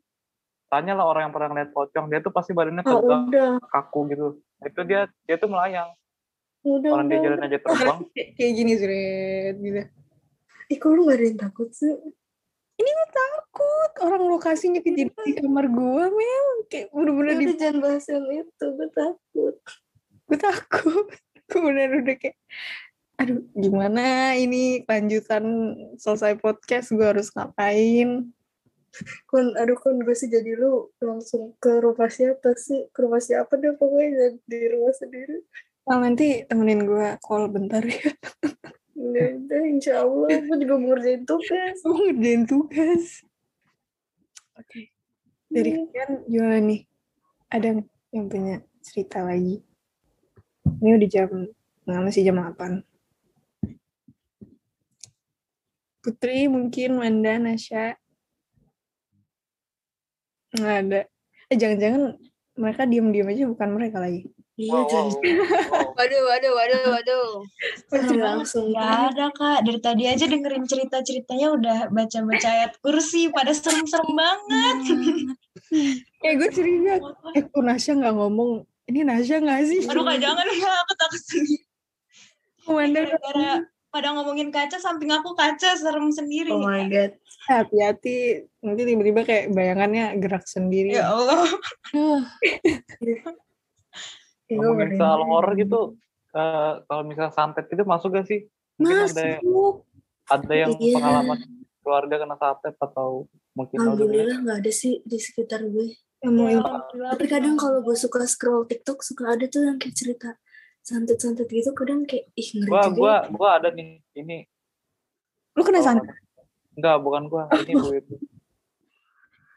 [0.67, 4.01] tanya lah orang yang pernah ngeliat pocong, dia tuh pasti badannya Oh, tegak, udah, kaku
[4.11, 4.27] gitu.
[4.61, 5.95] Itu dia dia tuh melayang.
[6.67, 7.27] udah, Orang dia udah.
[7.31, 7.99] jalan aja terbang.
[8.37, 9.81] Kayak gini Zret, gitu.
[10.67, 11.95] Ih, kok lu gak ada yang takut sih?
[13.15, 16.49] Takut orang lokasinya kejadian di kamar gue, Mel.
[16.67, 19.57] Kayak bener-bener di Udah jangan bahas yang itu, gue takut.
[20.25, 21.07] gue takut.
[21.45, 22.41] Gue bener udah kayak
[23.21, 25.45] aduh gimana ini lanjutan
[26.01, 28.33] selesai podcast gue harus ngapain
[29.27, 32.87] Kun, aduh kun, gue sih jadi lu langsung ke rumah siapa sih?
[32.95, 35.43] Ke rumah siapa deh pokoknya di rumah sendiri.
[35.91, 38.15] Nah, nanti temenin gue call bentar ya
[39.05, 40.29] Udah, udah, insya Allah.
[40.49, 41.77] Gue juga mau ngerjain tugas.
[41.85, 43.05] gue ngerjain tugas.
[44.57, 44.89] Oke.
[45.53, 46.81] Dari kalian gimana nih?
[47.53, 47.85] Ada
[48.17, 49.61] yang punya cerita lagi?
[50.65, 51.31] Ini udah jam
[51.85, 52.81] nggak masih jam 8
[56.01, 57.97] Putri mungkin Wanda Nasya
[60.57, 61.01] nggak ada.
[61.53, 62.17] Eh jangan-jangan
[62.57, 65.99] mereka diem-diem aja bukan mereka lagi Iya, Wow, wow.
[65.99, 67.29] Waduh, waduh, waduh, waduh.
[67.91, 68.71] jangan langsung.
[68.71, 74.77] Gak ada kak, dari tadi aja dengerin cerita-ceritanya udah baca-baca ayat kursi, pada serem-serem banget.
[76.25, 77.03] eh gue curiga
[77.35, 81.23] eh kok Nasya nggak ngomong ini Nasya nggak sih Aduh kak jangan ya, aku takut
[81.27, 81.57] sendiri.
[82.65, 83.51] Wanda Gara-gara
[83.91, 86.55] pada ngomongin kaca, samping aku kaca, serem sendiri.
[86.55, 87.19] Oh my god.
[87.45, 91.45] hati-hati nanti tiba-tiba kayak bayangannya gerak sendiri Ya Allah.
[94.45, 95.81] Ya, gue Ngomongin soal horor gitu,
[96.37, 98.45] eh, kalau misalnya santet itu masuk gak sih?
[98.77, 99.75] Mungkin ada Masuk.
[100.29, 100.95] ada yang Iya.
[100.99, 101.39] pengalaman
[101.81, 105.95] keluarga kena santet atau mungkin Alhamdulillah nggak ada sih di sekitar gue.
[106.21, 107.11] yang mau Ya, Alhamdulillah.
[107.13, 110.31] Tapi kadang kalau gue suka scroll TikTok suka ada tuh yang kayak cerita
[110.81, 112.97] santet-santet gitu kadang kayak ih ngeri gua juga.
[112.97, 114.45] gua gua ada nih ini
[115.53, 116.13] lu kena santet
[116.77, 118.05] enggak bukan gua ini buit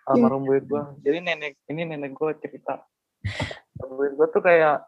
[0.07, 2.79] almarhum buit gua jadi nenek ini nenek gua cerita
[3.81, 4.85] gua tuh kayak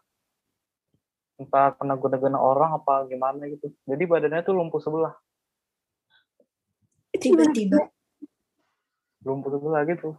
[1.40, 3.72] entah kena guna-guna orang apa gimana gitu.
[3.88, 5.14] Jadi badannya tuh lumpuh sebelah.
[7.16, 7.90] Tiba-tiba.
[9.20, 10.16] lumpuh sebelah gitu.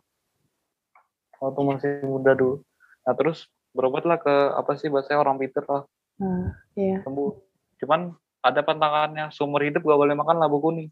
[1.41, 2.61] Waktu masih muda dulu.
[3.05, 5.83] Nah terus berobatlah ke apa sih bahasanya orang pinter lah.
[6.21, 7.01] Nah, iya.
[7.01, 7.33] Sembuh.
[7.81, 8.13] Cuman
[8.45, 10.89] ada pantangannya seumur hidup gak boleh makan labu kuning.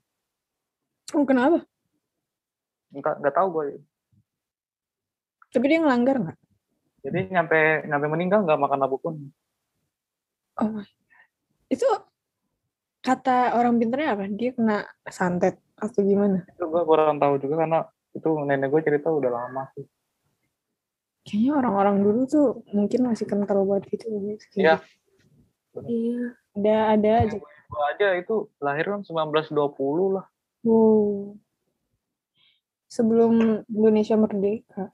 [1.13, 1.61] Oh kenapa?
[2.89, 3.65] Enggak nggak tahu gue
[5.49, 6.38] tapi dia ngelanggar nggak
[7.05, 9.31] jadi nyampe nyampe meninggal nggak makan labu kuning
[10.59, 10.87] oh my.
[11.71, 11.87] itu
[12.99, 14.25] kata orang pinternya apa?
[14.27, 16.43] Dia kena santet atau gimana?
[16.51, 17.79] Itu gue kurang tahu juga karena
[18.11, 19.85] itu nenek gue cerita udah lama sih.
[21.23, 24.05] Kayaknya orang-orang dulu tuh mungkin masih kental banget gitu.
[24.55, 24.75] Iya.
[25.85, 26.23] Iya.
[26.59, 27.37] ada ada aja.
[27.39, 30.25] gue aja itu lahir kan 1920 lah.
[30.65, 31.37] Wow.
[32.89, 34.89] Sebelum Indonesia merdeka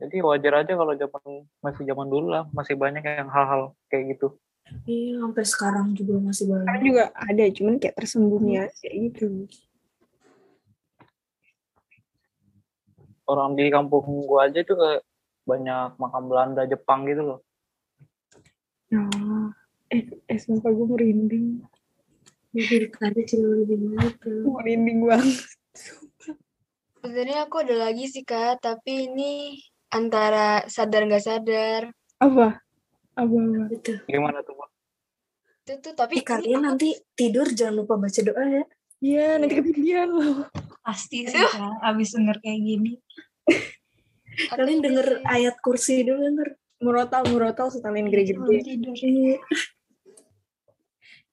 [0.00, 1.22] jadi wajar aja kalau zaman
[1.60, 4.34] masih zaman dulu lah masih banyak yang hal-hal kayak gitu
[4.86, 6.82] Iya, sampai sekarang juga masih sekarang banyak.
[6.86, 9.50] juga ada cuman kayak tersembunyi aja gitu
[13.26, 15.02] orang di kampung gue aja tuh kayak
[15.46, 17.40] banyak makam Belanda Jepang gitu loh
[18.94, 19.46] oh.
[19.90, 21.60] eh, eh sumpah gue merinding
[22.50, 24.42] Jadi ada banyak tuh.
[24.42, 25.38] Merinding banget
[27.00, 29.56] Sebenarnya aku ada lagi sih kak, tapi ini
[29.90, 31.82] antara sadar nggak sadar.
[32.16, 32.60] apa
[33.14, 33.92] apa apa Gitu.
[34.06, 34.54] gimana tuh?
[35.60, 38.64] Itu tuh tapi Eh, kalian nanti tidur jangan lupa baca doa ya.
[39.00, 40.44] Iya, nanti ketinggian loh.
[40.80, 42.92] Pasti sih kak, abis denger kayak gini.
[44.48, 46.48] Kalian denger ayat kursi dulu denger.
[46.80, 48.56] Murotal, murotal setelin Sebelum gede-gede.
[48.62, 48.94] tidur.
[48.96, 49.36] Iya.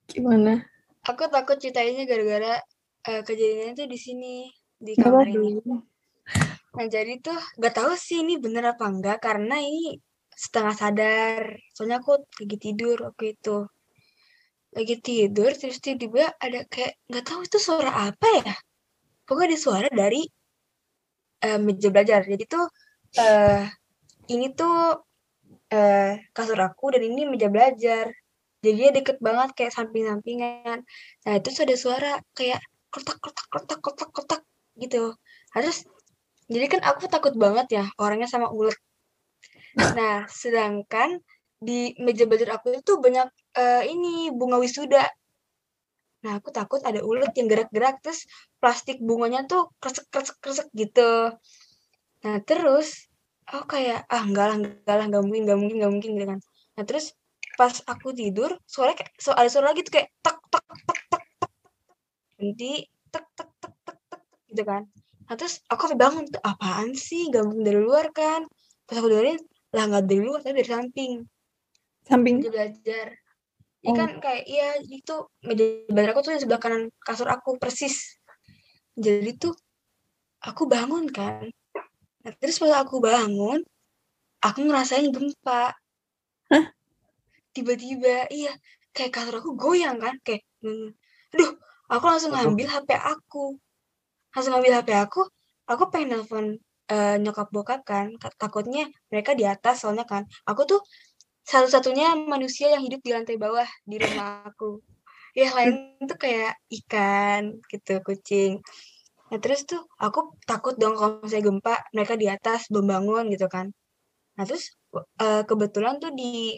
[0.06, 0.64] Gimana?
[1.04, 2.60] Aku takut ceritainnya gara-gara
[3.04, 4.34] eh, kejadiannya tuh di sini
[4.76, 5.56] di kamar ini.
[6.78, 9.98] Nah jadi tuh gak tahu sih ini bener apa enggak karena ini
[10.30, 11.42] setengah sadar.
[11.74, 13.66] Soalnya aku lagi tidur waktu itu.
[14.76, 18.54] Lagi tidur terus tiba-tiba ada kayak nggak tahu itu suara apa ya.
[19.26, 20.22] Pokoknya ada suara dari
[21.42, 22.20] eh, meja belajar.
[22.30, 22.64] Jadi tuh
[23.18, 23.66] eh
[24.30, 25.02] ini tuh
[25.74, 28.06] eh kasur aku dan ini meja belajar.
[28.62, 30.78] Jadi dia deket banget kayak samping-sampingan.
[31.26, 34.42] Nah, itu ada suara kayak kotak kotak kotak kotak kotak
[34.82, 35.14] gitu.
[35.54, 35.86] Harus
[36.48, 38.76] jadi kan aku takut banget ya orangnya sama ulet.
[39.76, 41.20] Nah, sedangkan
[41.58, 43.28] di meja belajar aku itu banyak
[43.58, 45.04] eh, ini bunga wisuda.
[46.24, 48.26] Nah, aku takut ada ulet yang gerak-gerak terus
[48.58, 51.36] plastik bunganya tuh kresek kresek kresek gitu.
[52.24, 53.06] Nah, terus
[53.46, 56.40] aku kayak ah enggak lah enggak lah enggak mungkin enggak mungkin enggak mungkin gitu kan.
[56.74, 57.06] Nah, terus
[57.58, 61.22] pas aku tidur suara kayak so, ada suara lagi tuh kayak tak tak tak tak
[61.42, 61.52] tak
[62.38, 62.70] nanti
[63.12, 64.82] tek tek tek tek tek gitu kan.
[65.28, 68.48] Nah, terus aku bangun tuh apaan sih gabung dari luar kan.
[68.88, 69.36] Pas aku dengerin
[69.76, 71.12] lah nggak dari luar tapi dari samping
[72.08, 72.40] Samping.
[72.40, 73.06] meja belajar.
[73.84, 73.94] Ini Oh.
[73.94, 75.14] kan kayak iya itu
[75.44, 78.16] meja belajar aku tuh di sebelah kanan kasur aku persis.
[78.96, 79.52] Jadi tuh
[80.40, 81.44] aku bangun kan.
[82.24, 83.60] Nah, terus pas aku bangun,
[84.40, 85.76] aku ngerasain gempa.
[86.48, 86.64] Hah?
[87.52, 88.56] Tiba-tiba iya
[88.96, 90.42] kayak kasur aku goyang kan kayak
[91.28, 91.52] aduh
[91.92, 93.60] aku langsung ngambil HP aku.
[94.34, 95.20] Langsung ngambil HP aku,
[95.68, 96.46] aku pengen nelpon
[96.92, 98.06] eh, nyokap bokap kan.
[98.22, 100.24] Ka- takutnya mereka di atas soalnya kan.
[100.48, 100.80] Aku tuh
[101.48, 104.80] satu-satunya manusia yang hidup di lantai bawah di rumah aku.
[105.36, 108.60] Ya lain tuh kayak ikan gitu kucing.
[109.28, 112.88] Nah terus tuh aku takut dong kalau misalnya gempa mereka di atas belum
[113.32, 113.72] gitu kan.
[114.36, 114.76] Nah terus
[115.24, 116.56] eh, kebetulan tuh di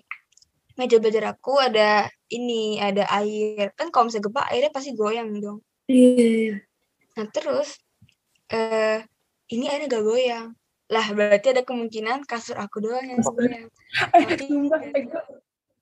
[0.79, 3.75] meja belajar aku ada ini ada air.
[3.79, 5.59] Kan kalau misalnya gempa airnya pasti goyang dong.
[5.91, 6.55] Iya, iya.
[7.19, 7.79] Nah terus
[8.51, 9.03] eh
[9.51, 10.47] ini airnya gak goyang.
[10.91, 13.67] Lah berarti ada kemungkinan kasur aku doang yang goyang.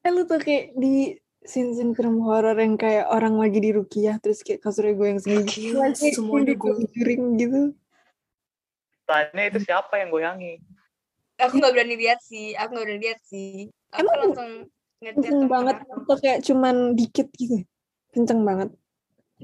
[0.04, 4.44] Eh, lu tuh kayak di scene-scene film horor yang kayak orang lagi di rukiah terus
[4.44, 5.48] kayak kasurnya goyang sendiri.
[5.48, 7.24] Gila, semuanya di goyang.
[7.36, 7.60] Gitu.
[9.08, 10.60] Tanya itu siapa yang goyangi?
[11.38, 12.52] aku nggak berani lihat sih.
[12.58, 13.70] Aku nggak berani lihat sih.
[13.94, 14.50] Aku Emang langsung
[14.98, 17.62] Kenceng banget atau kayak cuman dikit gitu.
[18.10, 18.74] Kenceng banget.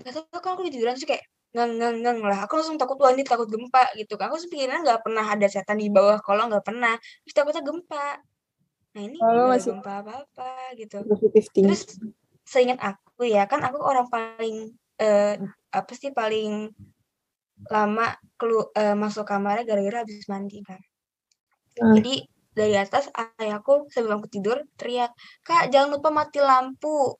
[0.02, 1.22] Gak tau kan aku tiduran sih kayak
[1.54, 2.38] ngang ngang ngang lah.
[2.44, 4.18] Aku langsung takut wah ini takut gempa gitu.
[4.18, 4.28] kan.
[4.28, 6.98] Aku sepikiran nggak pernah ada setan di bawah kolong nggak pernah.
[7.24, 8.18] Terus takutnya gempa.
[8.94, 10.98] Nah ini Oh, masih- gempa apa-apa gitu.
[11.06, 11.70] Positif tinggi.
[11.70, 11.82] Terus
[12.44, 15.38] seingat aku ya kan aku orang paling eh,
[15.70, 16.70] apa sih paling
[17.70, 20.82] lama kelu eh, masuk kamarnya gara-gara habis mandi kan.
[21.78, 21.94] Hmm.
[21.98, 25.10] Jadi dari atas ayahku sebelum aku tidur teriak,
[25.42, 27.18] "Kak, jangan lupa mati lampu."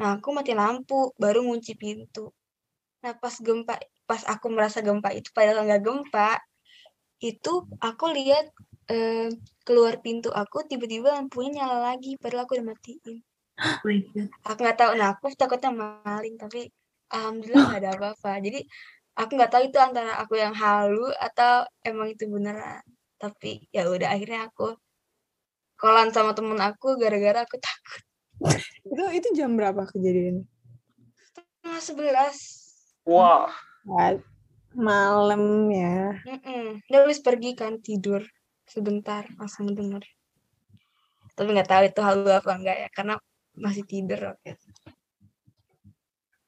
[0.00, 2.32] Nah, aku mati lampu, baru ngunci pintu.
[3.04, 3.76] Nah, pas gempa,
[4.08, 6.40] pas aku merasa gempa itu padahal nggak gempa,
[7.20, 8.48] itu aku lihat
[8.88, 9.28] eh,
[9.64, 13.20] keluar pintu aku tiba-tiba lampunya nyala lagi padahal aku udah matiin.
[13.54, 16.72] Oh aku nggak tahu nah aku takutnya maling tapi
[17.12, 18.32] alhamdulillah nggak ada apa-apa.
[18.40, 18.60] Jadi
[19.20, 22.82] aku nggak tahu itu antara aku yang halu atau emang itu beneran.
[23.20, 24.74] Tapi ya udah akhirnya aku
[25.76, 28.02] kolan sama temen aku gara-gara aku takut.
[28.88, 30.48] Itu itu jam berapa kejadian?
[31.64, 32.63] setengah sebelas
[33.04, 33.52] Wah,
[33.84, 34.16] Wah,
[34.72, 36.16] malam ya.
[36.24, 36.80] Mm-mm.
[36.88, 38.24] dia habis pergi kan tidur
[38.64, 40.00] sebentar langsung denger
[41.34, 43.14] tapi nggak tahu itu halu apa enggak ya karena
[43.58, 44.66] masih tidur waktu itu.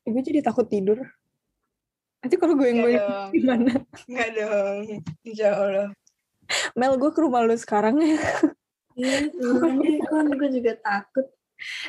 [0.07, 1.03] Gue jadi takut tidur.
[2.23, 3.31] Nanti kalau gue yang goyang dong.
[3.35, 3.73] gimana?
[4.07, 4.79] Nggak dong
[5.27, 5.91] insya Allah
[6.79, 8.19] Mel, gue ke rumah lu sekarang ya.
[8.95, 9.19] Iya,
[10.11, 11.27] kan gue juga takut.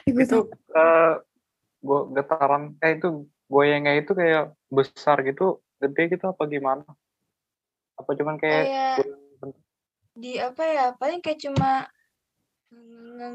[0.08, 1.14] gue itu eh
[1.84, 6.84] gua getaran eh itu goyangnya itu kayak besar gitu, gede gitu apa gimana?
[7.98, 9.08] Apa cuman kayak kayak
[10.18, 11.86] di apa ya paling kayak cuma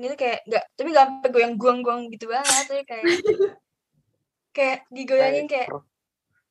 [0.03, 3.07] gitu kayak nggak tapi nggak sampai goyang guang-guang gitu banget tapi kayak
[4.57, 5.87] kayak digoyangin kayak ker-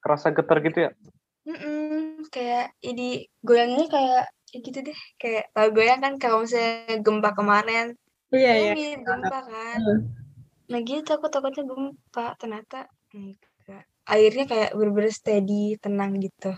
[0.01, 0.91] kerasa getar gitu ya?
[1.45, 7.31] mm kayak ini goyangnya kayak ya gitu deh kayak tau goyang kan kalau misalnya gempa
[7.35, 7.95] kemarin
[8.31, 8.97] Iya, iya.
[9.03, 9.79] gempa kan
[10.71, 13.50] nah gitu aku takutnya gempa ternyata enggak
[14.09, 16.53] airnya kayak bener-bener steady tenang gitu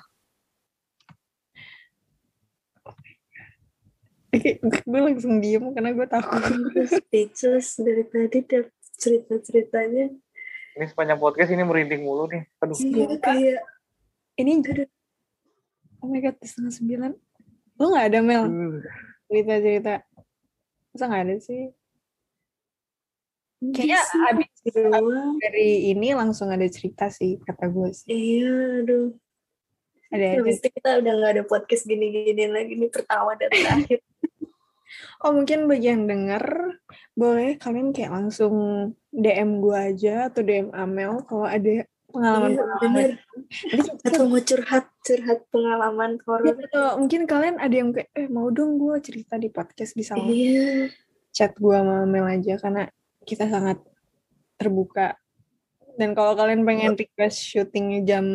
[4.63, 6.41] gue langsung diem karena gue takut.
[6.89, 8.67] Speechless dari tadi tiap
[8.97, 10.09] cerita-ceritanya.
[10.73, 12.43] Ini sepanjang podcast ini merinding mulu nih.
[12.65, 12.77] Aduh.
[12.81, 13.61] Iya, kayak
[14.33, 14.51] Ini
[16.01, 17.11] Oh my god, setengah sembilan.
[17.77, 18.81] Lu gak ada Mel Uh,
[19.29, 20.01] cerita-cerita?
[20.91, 21.69] Masa gak ada sih?
[23.71, 24.01] Kayaknya
[24.33, 25.39] abis doang.
[25.39, 28.07] dari ini langsung ada cerita sih kata gue sih.
[28.11, 29.07] Iya, aduh.
[30.11, 30.37] Ada ada.
[30.43, 33.99] Habis itu kita udah gak ada podcast gini-gini lagi nih pertama dan terakhir.
[35.25, 36.77] Oh mungkin bagi yang denger
[37.17, 38.53] boleh kalian kayak langsung
[39.09, 42.61] DM gue aja atau DM Amel kalau ada pengalaman
[42.93, 43.17] Iya.
[44.05, 46.53] Atau mau curhat, curhat pengalaman horor.
[46.69, 50.93] atau mungkin kalian ada yang kayak eh mau dong gue cerita di podcast bisa Iya.
[51.33, 52.85] chat gue sama Amel aja karena
[53.25, 53.79] kita sangat
[54.59, 55.17] terbuka.
[55.97, 58.25] Dan kalau kalian pengen request syutingnya jam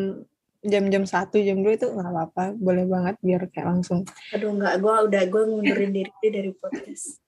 [0.59, 2.45] jam-jam satu jam dua itu nggak apa-apa.
[2.55, 4.03] Boleh banget biar kayak langsung.
[4.35, 7.19] Aduh enggak, gue udah gue ngundurin diri dari podcast.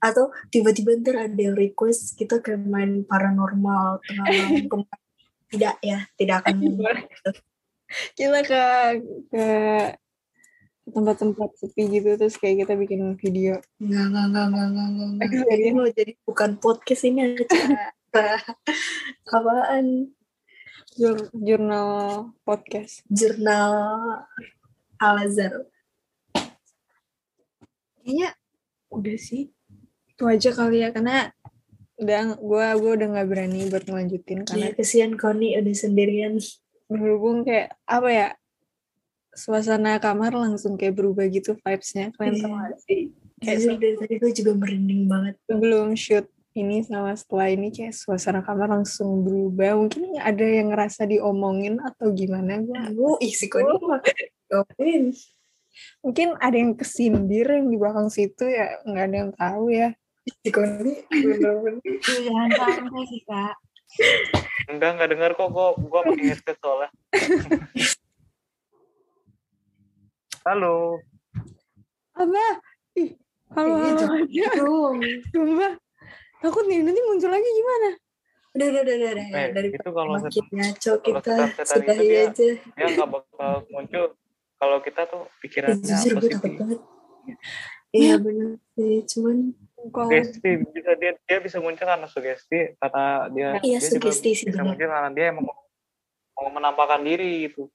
[0.00, 4.26] Atau tiba-tiba ntar ada yang request kita kayak main paranormal tengah.
[5.50, 6.62] Tidak ya, tidak akan
[8.14, 8.62] kita ke
[9.34, 9.46] ke
[10.90, 15.10] tempat-tempat sepi gitu terus kayak kita bikin video enggak, enggak, enggak, enggak, enggak.
[15.24, 15.60] Experience.
[15.62, 18.36] Ini mau jadi bukan podcast ini acara
[19.36, 19.86] apaan?
[20.90, 21.88] jur- jurnal
[22.42, 23.72] podcast Jurnal
[24.98, 25.64] Al-Azhar.
[28.00, 28.28] kayaknya
[28.90, 29.54] udah sih
[30.10, 31.30] itu aja kali ya karena
[31.96, 36.36] udah gua gua udah nggak berani buat ngelanjutin karena Iya, kesian Koni udah sendirian.
[36.90, 38.28] berhubung kayak apa ya
[39.32, 42.60] suasana kamar langsung kayak berubah gitu vibes-nya kalian tahu Iya.
[42.66, 43.00] gak sih
[43.36, 45.34] kayak Jujur dari tadi gue juga merinding banget.
[45.42, 51.06] sebelum shoot ini sama setelah ini kayak suasana kamar langsung berubah mungkin ada yang ngerasa
[51.06, 54.02] diomongin atau gimana gua Gue ih si Koni mah
[54.48, 55.14] ngapain?
[56.00, 59.88] mungkin ada yang kesindir yang di belakang situ ya nggak ada yang tahu ya
[60.20, 61.80] Si Koni bener-bener.
[62.20, 63.54] Jangan sampai sih kak.
[64.68, 65.48] Enggak, enggak dengar kok.
[65.48, 66.90] Gue gua pakai headset soalnya.
[70.40, 70.96] Halo.
[72.10, 72.44] apa
[72.94, 73.12] ih
[73.50, 73.76] halo
[74.26, 75.10] Iya, halo aja.
[75.30, 75.72] Sumpah.
[76.42, 77.90] takut nih nanti muncul lagi gimana
[78.50, 79.26] Udah, udah, udah, udah.
[79.30, 82.48] Eh, Dari itu kalau makin ngaco kita itu sudahi dia- aja.
[82.58, 84.04] dia nggak bakal muncul
[84.56, 86.52] kalau kita tuh pikirannya jujur gue takut positif.
[86.58, 86.80] banget.
[87.90, 89.36] Iya benar sih, cuman
[89.88, 94.30] kalau Sugesti bisa dia dia bisa muncul karena sugesti karena dia Iya, dia juga sugesti
[94.34, 95.56] sih, bisa muncul karena dia emang mau,
[96.36, 97.70] mau menampakkan diri gitu.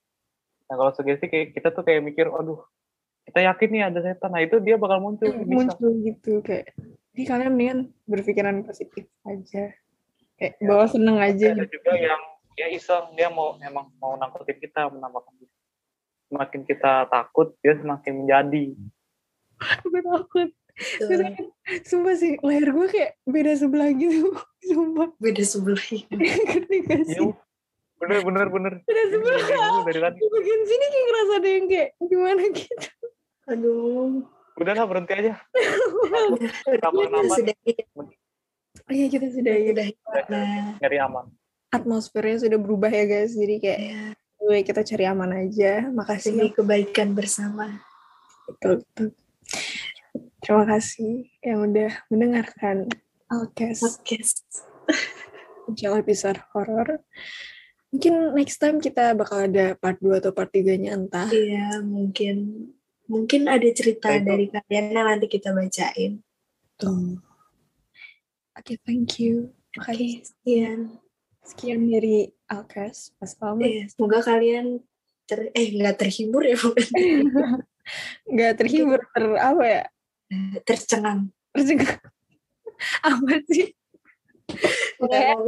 [0.66, 2.62] Nah kalau sugesti kayak kita tuh kayak mikir, aduh
[3.26, 4.30] kita yakin nih ada setan.
[4.34, 5.30] Nah itu dia bakal muncul.
[5.30, 5.46] bisa.
[5.46, 6.74] muncul gitu kayak
[7.16, 9.72] jadi kalian mendingan berpikiran positif aja
[10.36, 10.68] kayak Ya.
[10.68, 12.20] bawa seneng aja ada gitu juga yang
[12.54, 15.54] ya iseng dia mau emang mau nangkutin kita menampakkan diri.
[16.28, 18.66] Semakin kita takut dia semakin menjadi.
[19.88, 20.50] gue takut
[21.88, 24.36] sumpah sih leher gue kayak beda sebelah gitu
[24.68, 25.80] sumpah beda sebelah.
[26.12, 27.32] ngerti gak sih Iya,
[27.96, 28.74] bener bener bener.
[28.84, 29.40] Ini sebelah
[29.88, 30.18] dari tadi.
[30.20, 32.90] di bagian sini kayak ngerasa ada yang kayak gimana gitu
[33.46, 34.26] Aduh.
[34.56, 35.34] Udahlah berhenti aja.
[36.32, 37.36] Udah, Kamar kita aman.
[37.36, 37.74] sudahi.
[38.88, 39.94] iya kita sudah ya Sudahi.
[40.28, 41.26] Nah, Nyari aman.
[41.70, 46.50] atmosfernya sudah berubah ya guys jadi kayak ya, gue kita cari aman aja makasih demi
[46.50, 47.68] kebaikan bersama.
[48.48, 49.08] betul, betul.
[50.40, 52.88] terima kasih yang udah mendengarkan
[53.28, 54.46] Alkes Podcast.
[55.74, 57.02] Jauh episode horor.
[57.96, 61.32] Mungkin next time kita bakal ada part 2 atau part 3-nya entah.
[61.32, 62.68] Iya, mungkin
[63.08, 64.28] mungkin ada cerita itu.
[64.28, 66.20] dari kalian yang nanti kita bacain.
[66.76, 67.16] Tuh.
[68.60, 69.56] Oke, thank you.
[69.80, 70.12] Oke, Makasih.
[70.28, 70.80] sekian.
[71.48, 73.16] Sekian dari Alkes.
[73.24, 73.72] Wassalamualaikum.
[73.72, 74.66] Iya, semoga kalian
[75.24, 76.86] ter eh nggak terhibur ya, bukan
[78.36, 79.84] Nggak terhibur, ter apa ya?
[80.68, 81.32] tercengang.
[81.56, 81.96] Tercengang.
[83.08, 83.72] apa sih?
[85.00, 85.40] Semoga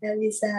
[0.00, 0.50] kalian bisa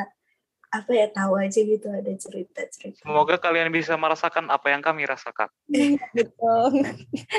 [0.75, 3.07] apa ya tahu aja gitu ada cerita-cerita.
[3.07, 5.47] Semoga kalian bisa merasakan apa yang kami rasakan.
[5.71, 6.83] Iya, betul.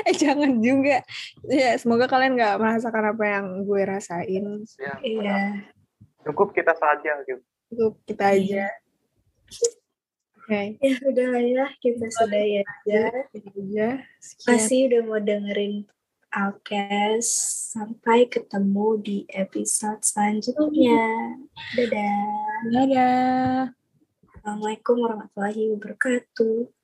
[0.09, 1.05] eh, jangan juga.
[1.45, 4.45] Ya, semoga kalian nggak merasakan apa yang gue rasain.
[4.75, 5.39] Ya, Iya.
[6.25, 7.41] Cukup kita saja gitu.
[7.69, 8.65] Itu kita aja.
[10.37, 13.01] Oke, Ya udah lah ya, kita sudah ya aja.
[13.35, 13.87] aja.
[14.47, 15.83] Masih udah mau dengerin
[16.37, 17.25] Alkes.
[17.73, 21.33] Sampai ketemu di episode selanjutnya.
[21.73, 22.29] Dadah.
[22.69, 23.73] Dadah.
[24.37, 26.76] Assalamualaikum warahmatullahi wabarakatuh.